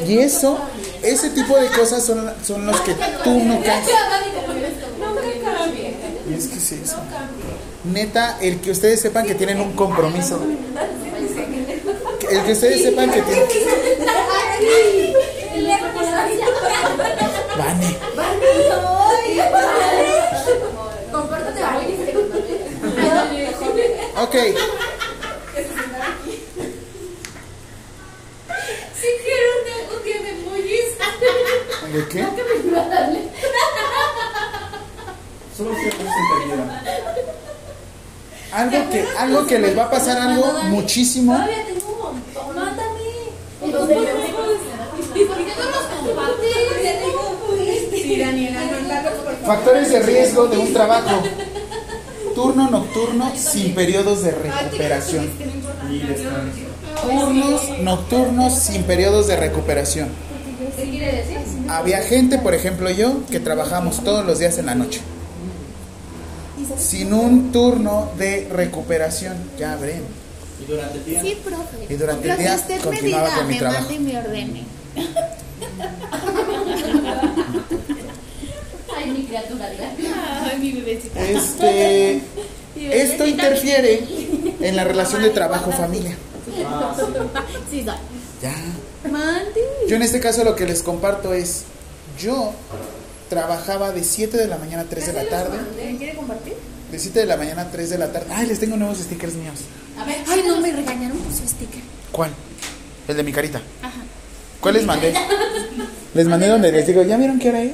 [0.07, 0.59] Y eso,
[1.07, 3.89] ese tipo de cosas son, son los que tú no cambias.
[6.37, 6.83] Es que sí.
[7.85, 10.41] Neta, el que ustedes sepan que tienen un compromiso.
[12.29, 13.47] El que ustedes sepan que tienen.
[17.57, 17.97] Vane.
[24.19, 24.35] Ok.
[29.27, 30.89] Quiero un, un día de emojis.
[31.93, 32.27] ¿De qué?
[35.57, 36.83] Solo usted es entendiera.
[38.53, 41.33] Algo que, algo que les va a pasar algo muchísimo.
[41.33, 42.55] Todavía tengo un montón.
[42.55, 43.01] Mándame.
[43.65, 43.71] ¿Y
[45.25, 46.53] por qué no los compartes?
[47.91, 49.47] Sí, Daniela, no.
[49.47, 51.23] Factores de riesgo de un trabajo.
[52.35, 55.31] Turno nocturno sin periodos de recuperación.
[55.91, 56.76] Y descanso.
[57.03, 60.09] Turnos nocturnos sin periodos de recuperación.
[60.77, 61.37] ¿Qué quiere decir?
[61.69, 65.01] Había gente, por ejemplo yo, que trabajamos todos los días en la noche.
[66.79, 69.37] Sin un turno de recuperación.
[69.59, 70.03] Ya ven.
[70.63, 71.21] Y durante el día.
[71.23, 71.87] Sí, profe.
[71.93, 73.81] Y durante el día usted me continuaba diga, con mi me trabajo.
[73.81, 74.65] mande y me ordene.
[78.97, 79.69] Ay, mi criatura.
[80.51, 81.21] Ay, mi bebecita.
[81.21, 82.21] Este,
[82.77, 84.03] esto interfiere
[84.61, 86.17] en la relación de trabajo-familia.
[87.35, 87.85] Ah, sí.
[87.85, 87.95] Soy.
[88.43, 88.55] Ya.
[89.11, 89.61] Mande.
[89.89, 91.63] Yo en este caso lo que les comparto es,
[92.19, 92.53] yo
[93.29, 95.59] trabajaba de 7 de la mañana a 3 de la tarde.
[95.77, 96.55] ¿Me quiere compartir?
[96.91, 98.27] De 7 de la mañana a 3 de la tarde.
[98.33, 99.61] Ay, les tengo nuevos stickers míos.
[99.99, 100.17] A ver.
[100.29, 101.81] Ay, no, me regañaron por su sticker.
[102.13, 102.31] ¿Cuál?
[103.09, 103.61] El de mi carita.
[103.83, 104.03] Ajá.
[104.61, 105.15] ¿Cuál les mandé?
[106.15, 107.73] Les mandé donde les digo, ¿ya vieron qué hora es?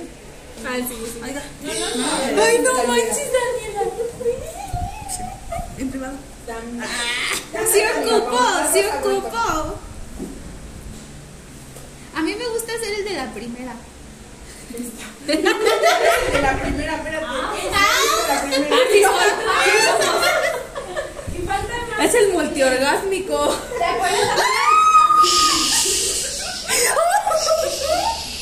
[0.66, 1.20] Ah, sí, sí.
[1.24, 3.82] Ay, no manches, Daniela.
[5.78, 6.14] En privado.
[7.72, 8.38] Sí ocupo,
[8.70, 9.78] sí ocupo.
[12.14, 13.74] A mí me gusta hacer el de la primera.
[15.26, 15.42] De
[16.42, 17.26] la primera, espérate.
[18.28, 18.76] La primera.
[22.02, 23.56] Es el multiorgásmico.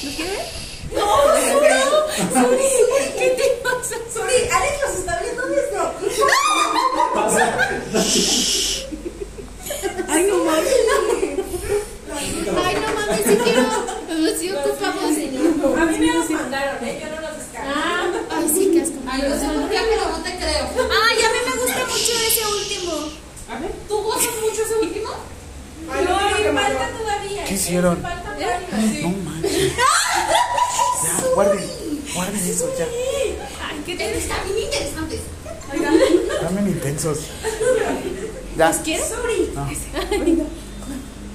[0.03, 0.47] ¿Lo quieres?
[0.93, 1.07] No,
[3.17, 3.45] ¿Qué te
[4.13, 5.43] Sorry, Alex los está viendo
[8.01, 8.90] aquí.
[10.09, 10.69] Ay, no mames.
[12.13, 13.65] Ay, no mames, si quiero.
[14.39, 15.05] Sí, ocupamos.
[15.05, 17.01] A mí me los mandaron, ¿eh?
[17.03, 17.73] Yo no los descargué.
[18.31, 18.95] Ay, sí, qué asco.
[19.07, 20.65] Ay, no sé por qué, pero no te creo.
[20.77, 22.93] Ay, a mí me gusta mucho ese último.
[23.89, 25.11] ¿Tú gozas mucho ese último?
[25.91, 27.45] Ay, no, me falta todavía.
[27.45, 27.97] ¿Qué hicieron?
[28.03, 29.03] Me faltan varios.
[29.03, 29.73] No manches.
[31.03, 32.85] Ya, guarden, guarden eso ya.
[32.85, 35.19] Ay, qué te Está bien interesante.
[36.43, 37.19] Dame intensos.
[38.61, 38.83] Ya.
[38.83, 39.07] ¿Quieres?
[39.09, 39.51] Sorry.
[40.37, 40.45] No.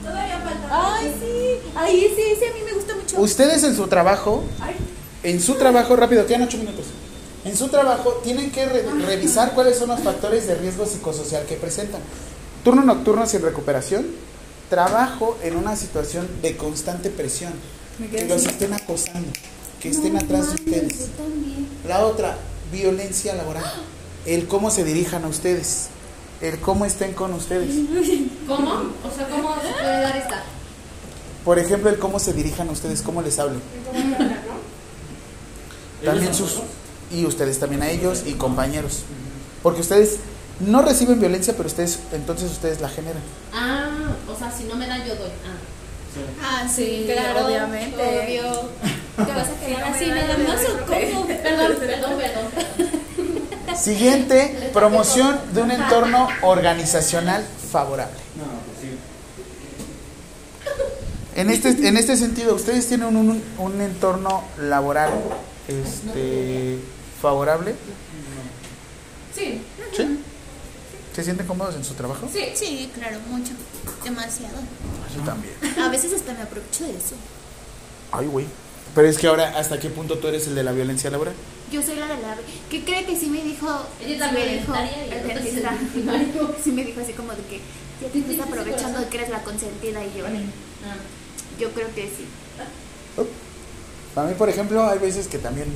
[0.10, 0.70] Todavía faltan.
[0.72, 1.70] Ay, sí.
[1.76, 3.20] Ay, ese, ese a mí me gusta mucho.
[3.22, 4.44] Ustedes en su trabajo,
[5.24, 6.86] en su trabajo, rápido, quedan ocho minutos.
[7.44, 11.56] En su trabajo tienen que re- revisar cuáles son los factores de riesgo psicosocial que
[11.56, 12.02] presentan.
[12.64, 14.06] Turno nocturno sin recuperación,
[14.70, 17.54] trabajo en una situación de constante presión,
[18.12, 19.30] que los estén acosando,
[19.80, 21.00] que estén atrás de ustedes.
[21.00, 21.68] Yo también.
[21.88, 22.38] La otra,
[22.72, 23.66] violencia laboral,
[24.28, 25.88] el cómo se dirijan a ustedes,
[26.42, 27.76] el cómo estén con ustedes.
[28.48, 28.72] ¿Cómo?
[28.74, 30.44] O sea, ¿cómo se puede dar esta?
[31.44, 33.62] Por ejemplo, el cómo se dirijan a ustedes, cómo les hablen.
[36.04, 36.62] También sus
[37.12, 39.04] y ustedes también a ellos y compañeros.
[39.62, 40.18] Porque ustedes
[40.60, 43.22] no reciben violencia, pero ustedes entonces ustedes la generan.
[43.54, 45.30] Ah, o sea, si no me dan, yo doy.
[45.46, 45.76] Ah.
[46.42, 47.98] Ah, sí, claro, obviamente.
[47.98, 48.70] obvio.
[49.16, 51.28] ¿Te vas a quedar así nada más o cómo?
[51.28, 52.85] Perdón, perdón, perdón.
[53.80, 58.18] Siguiente, promoción de un entorno organizacional favorable.
[61.36, 65.12] En este, en este sentido, ¿ustedes tienen un, un- un entorno laboral
[65.68, 66.80] este,
[67.22, 67.76] favorable?
[69.36, 69.62] Sí.
[69.96, 70.20] ¿Sí?
[71.14, 72.28] ¿Se sienten cómodos en su trabajo?
[72.32, 72.46] Sí.
[72.56, 73.52] Sí, claro, mucho.
[74.04, 74.56] Demasiado.
[75.16, 75.54] Yo también.
[75.82, 77.16] A veces hasta me aprovecho de eso.
[78.14, 78.46] Ay, güey.
[78.96, 81.34] Pero es que ahora, ¿hasta qué punto tú eres el de la violencia laboral?
[81.70, 82.38] Yo soy la de la...
[82.70, 83.68] ¿Qué cree que sí me dijo?
[84.02, 86.56] Ella sí también me es dijo el.
[86.64, 87.60] Sí me dijo así como de que
[88.02, 90.26] ya te estás aprovechando de que eres la consentida y yo...
[90.26, 90.96] Ah.
[91.60, 92.26] Yo creo que sí.
[94.14, 95.68] Para mí, por ejemplo, hay veces que también,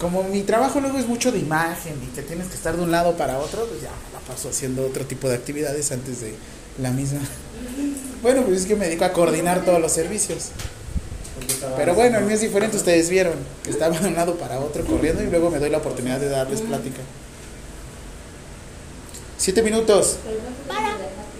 [0.00, 2.90] como mi trabajo luego es mucho de imagen y que tienes que estar de un
[2.90, 6.34] lado para otro, pues ya me la paso haciendo otro tipo de actividades antes de
[6.80, 7.20] la misma.
[8.20, 10.50] Bueno, pues es que me dedico a coordinar todos los servicios.
[11.76, 13.34] Pero bueno, el mío es diferente, ustedes vieron
[13.64, 16.28] que estaba de un lado para otro corriendo y luego me doy la oportunidad de
[16.28, 17.00] darles plática.
[19.36, 20.16] Siete minutos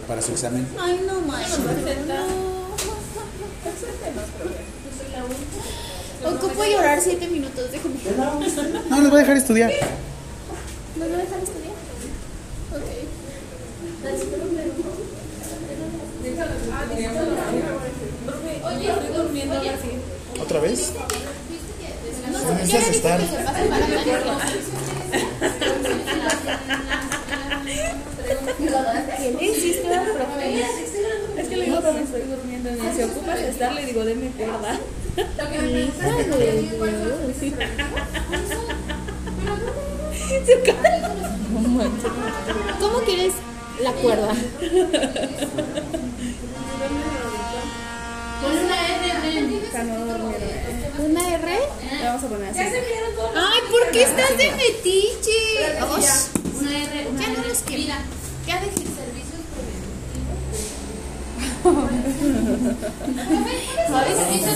[0.07, 0.66] para su examen.
[0.80, 1.59] Ay, no más.
[6.24, 7.94] Ocupo llorar siete minutos, déjame.
[8.88, 9.70] No, les voy a dejar estudiar.
[10.96, 11.68] ¿No me dejan estudiar?
[18.68, 19.70] Oye, estoy durmiendo oye,
[20.42, 20.92] ¿Otra vez?
[22.30, 23.20] No, necesitas estar.
[31.36, 32.70] Es que le digo, me estoy durmiendo.
[32.70, 34.78] Me dice, ocupas de estar, le digo, deme cuerda.
[42.80, 43.34] ¿Cómo quieres
[43.82, 44.32] la cuerda?
[48.40, 49.38] Con una R.
[50.98, 51.58] ¿Una R?
[51.98, 52.58] Le vamos a poner así.
[52.60, 55.38] Ay, ¿por qué estás de metiche?
[56.58, 57.48] Una R, una Ya no R.
[57.48, 57.82] los quiero.
[57.82, 57.98] Mira,
[58.46, 58.88] Ya dejé.
[58.96, 59.38] servicios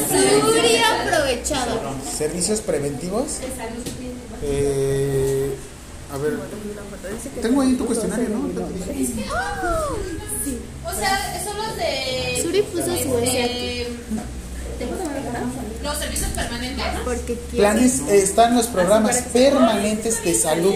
[0.09, 1.80] Suri aprovechado.
[2.16, 3.38] Servicios preventivos.
[4.42, 5.41] Eh,
[6.12, 6.39] a ver,
[7.40, 8.48] tengo ahí tu cuestionario, ¿no?
[8.48, 9.24] Ya te dije.
[10.84, 12.40] O sea, son los de.
[12.43, 13.09] Suri puso su
[15.82, 16.84] Los servicios permanentes.
[17.05, 17.34] Porque.
[17.56, 20.74] Planes, eh, están los programas permanentes de salud.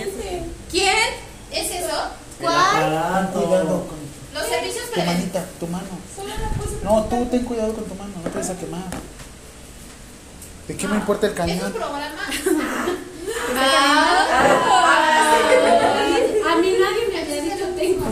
[0.70, 0.96] ¿Quién?
[1.52, 1.96] ¿Es eso?
[2.38, 3.86] Cuidado Aparato.
[3.88, 3.98] con
[4.34, 5.34] Los servicios tu permanentes.
[5.34, 5.88] manita, tu mano.
[6.82, 8.82] No, tú ten cuidado con tu mano, no te vas a quemar.
[10.68, 11.72] ¿De qué me importa el Es un cañón?
[11.72, 12.22] programa.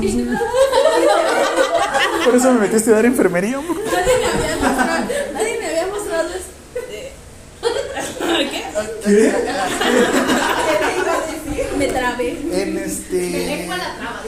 [2.25, 3.59] Por eso me metí a estudiar enfermería.
[3.59, 3.75] hombre.
[3.85, 7.13] Nadie me había mostrado, nadie me había mostrado este.
[11.79, 12.31] Me trabé.
[12.53, 13.31] En este.
[13.31, 14.21] Lengua la traba.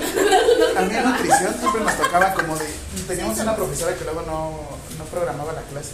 [0.76, 2.66] A mí en nutrición siempre nos tocaba como de.
[3.06, 4.60] Teníamos una profesora que luego no,
[4.98, 5.92] no programaba la clase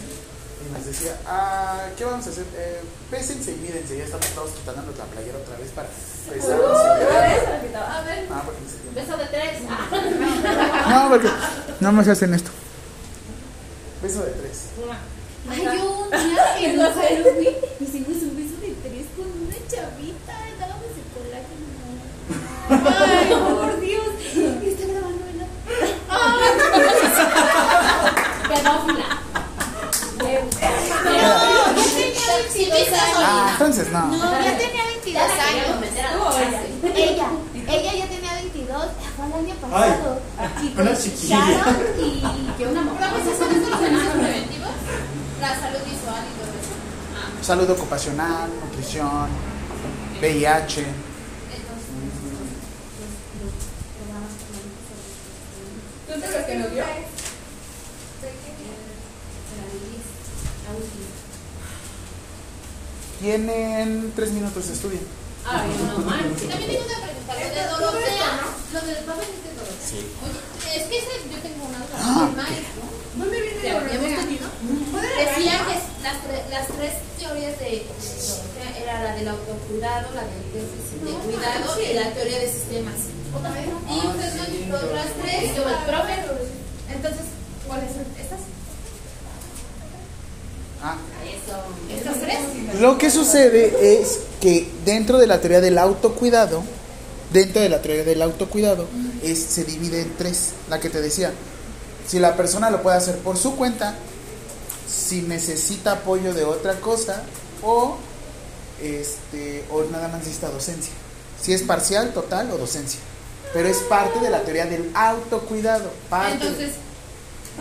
[0.73, 2.45] nos decía, ah, ¿qué vamos a hacer?
[2.55, 5.87] Eh, pésense y mírense, ya estamos todos quitándonos la playera otra vez para
[6.29, 6.83] pesarnos uh,
[7.71, 7.75] y.
[7.75, 8.61] A ver, ah, porque.
[8.95, 9.61] Beso de tres.
[9.69, 9.89] Ah.
[11.03, 11.29] No, porque
[11.79, 12.51] no más hacen esto.
[14.01, 14.69] Beso de tres.
[15.49, 17.23] Ay, yo un día que no sé,
[17.79, 21.65] hicimos un beso de tres con una chavita, dábamos el colágeno.
[22.69, 24.11] Ay, por Dios,
[24.63, 25.49] está grabando, ¿verdad?
[26.09, 26.51] Ay,
[28.49, 29.23] pedófila.
[33.51, 34.07] Entonces, no.
[34.07, 35.95] No, ya tenía 22 Ya la queríamos años.
[36.83, 36.89] la.
[36.95, 37.27] Ella,
[37.67, 40.21] ella ya tenía 22, fue el año pasado.
[40.61, 41.65] Y una chiquilla.
[41.97, 42.99] Y Que una mujer.
[43.11, 44.69] Pero pues son servicios preventivos,
[45.41, 46.73] la salud visual y todo eso.
[47.15, 49.27] Ah, Salud ocupacional, nutrición,
[50.21, 50.85] VIH.
[56.07, 56.83] entonces, ¿Tú lo que nos dio?
[63.23, 64.99] Tienen tres minutos de estudio.
[65.47, 66.43] Ay, no manches.
[66.43, 68.31] También tengo una pregunta, lo de Dorotea,
[68.75, 69.87] lo del papel de Dorotea.
[69.87, 69.99] Sí.
[70.27, 71.95] Oye, es que ese, yo tengo una duda.
[72.03, 72.27] Ah,
[73.15, 74.19] ¿Dónde viene habíamos Dorotea?
[74.27, 74.47] tenido,
[75.23, 80.43] decía que las, tre- las tres teorías de Dorotea era la del autocuidado, la del
[80.51, 82.99] déficit de cuidado y la teoría de sistemas.
[83.07, 86.15] Y usted nos dijo las tres, y yo, el profe,
[86.91, 87.23] entonces,
[87.71, 88.43] ¿cuáles son estas?
[90.83, 90.97] Ah.
[91.23, 91.55] Eso.
[92.83, 96.63] Lo que sucede es que dentro de la teoría del autocuidado,
[97.31, 98.89] dentro de la teoría del autocuidado,
[99.23, 101.31] es, se divide en tres, la que te decía.
[102.05, 103.95] Si la persona lo puede hacer por su cuenta,
[104.85, 107.23] si necesita apoyo de otra cosa,
[107.61, 107.95] o
[108.81, 110.91] este, o nada más necesita docencia.
[111.41, 112.99] Si es parcial, total o docencia.
[113.53, 115.89] Pero es parte de la teoría del autocuidado.
[116.09, 116.33] Parte.
[116.33, 116.73] Entonces,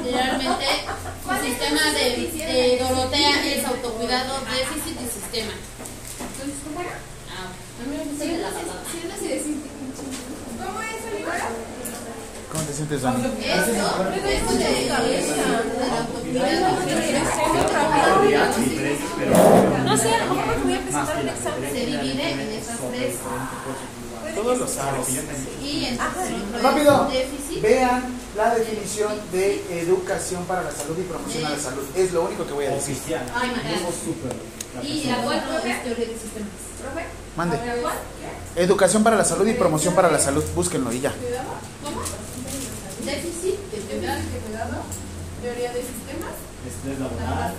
[0.03, 0.65] realmente,
[1.31, 6.99] el sistema de, de Dorotea es autocuidado, déficit Entonces, ¿cómo era?
[7.33, 8.85] Ah, A mí me gusta de la balada.
[8.85, 9.65] Si uno se decide.
[10.61, 11.49] ¿Cómo es, amiga?
[12.53, 13.25] ¿Cómo te sientes, Dani?
[13.25, 16.77] Esto, esto de, autocuidado
[19.87, 21.73] No sé, a lo mejor porque voy a presentar un examen.
[21.73, 23.15] se divide en esas tres.
[24.35, 25.09] Todos lo sabes.
[25.63, 27.09] Y entonces, el Rápido,
[27.63, 28.05] vean
[28.37, 31.85] la definición de educación para la salud y promoción a la salud.
[31.97, 32.97] Es lo único que voy a decir.
[32.97, 33.25] Oficial.
[33.35, 33.51] Ay.
[34.82, 36.49] Y la cuatro es teoría de sistemas.
[36.81, 37.05] ¿Profe?
[37.36, 37.59] Mande.
[38.57, 40.44] Educación para la salud y promoción para la salud.
[40.55, 41.12] Búsquenlo y ya.
[41.82, 42.01] ¿Cómo?
[43.05, 44.23] Déficit de Teoría cuidado.
[44.32, 44.82] de cuidado,
[45.43, 46.35] teoría de sistemas.
[46.66, 47.55] Estrés laboral.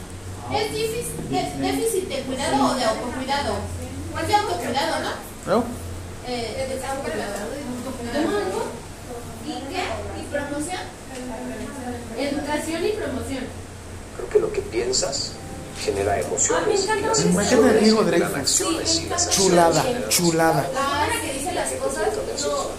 [0.53, 3.53] ¿Es déficit, de- cuidado o de autocuidado?
[4.11, 5.53] ¿Cuál de autocuidado, no?
[5.53, 5.64] ¿No?
[6.27, 7.34] Eh, de autocuidado.
[8.14, 8.64] ¿Cómo?
[9.45, 9.84] ¿Y qué?
[10.22, 10.81] ¿Y promoción?
[12.18, 13.44] Educación y promoción.
[14.15, 15.34] Creo que lo que piensas
[15.80, 16.88] genera emociones.
[16.90, 18.04] Ah, Diego
[19.30, 20.70] chulada, chulada.
[20.74, 22.08] La que dice las cosas,
[22.41, 22.74] no,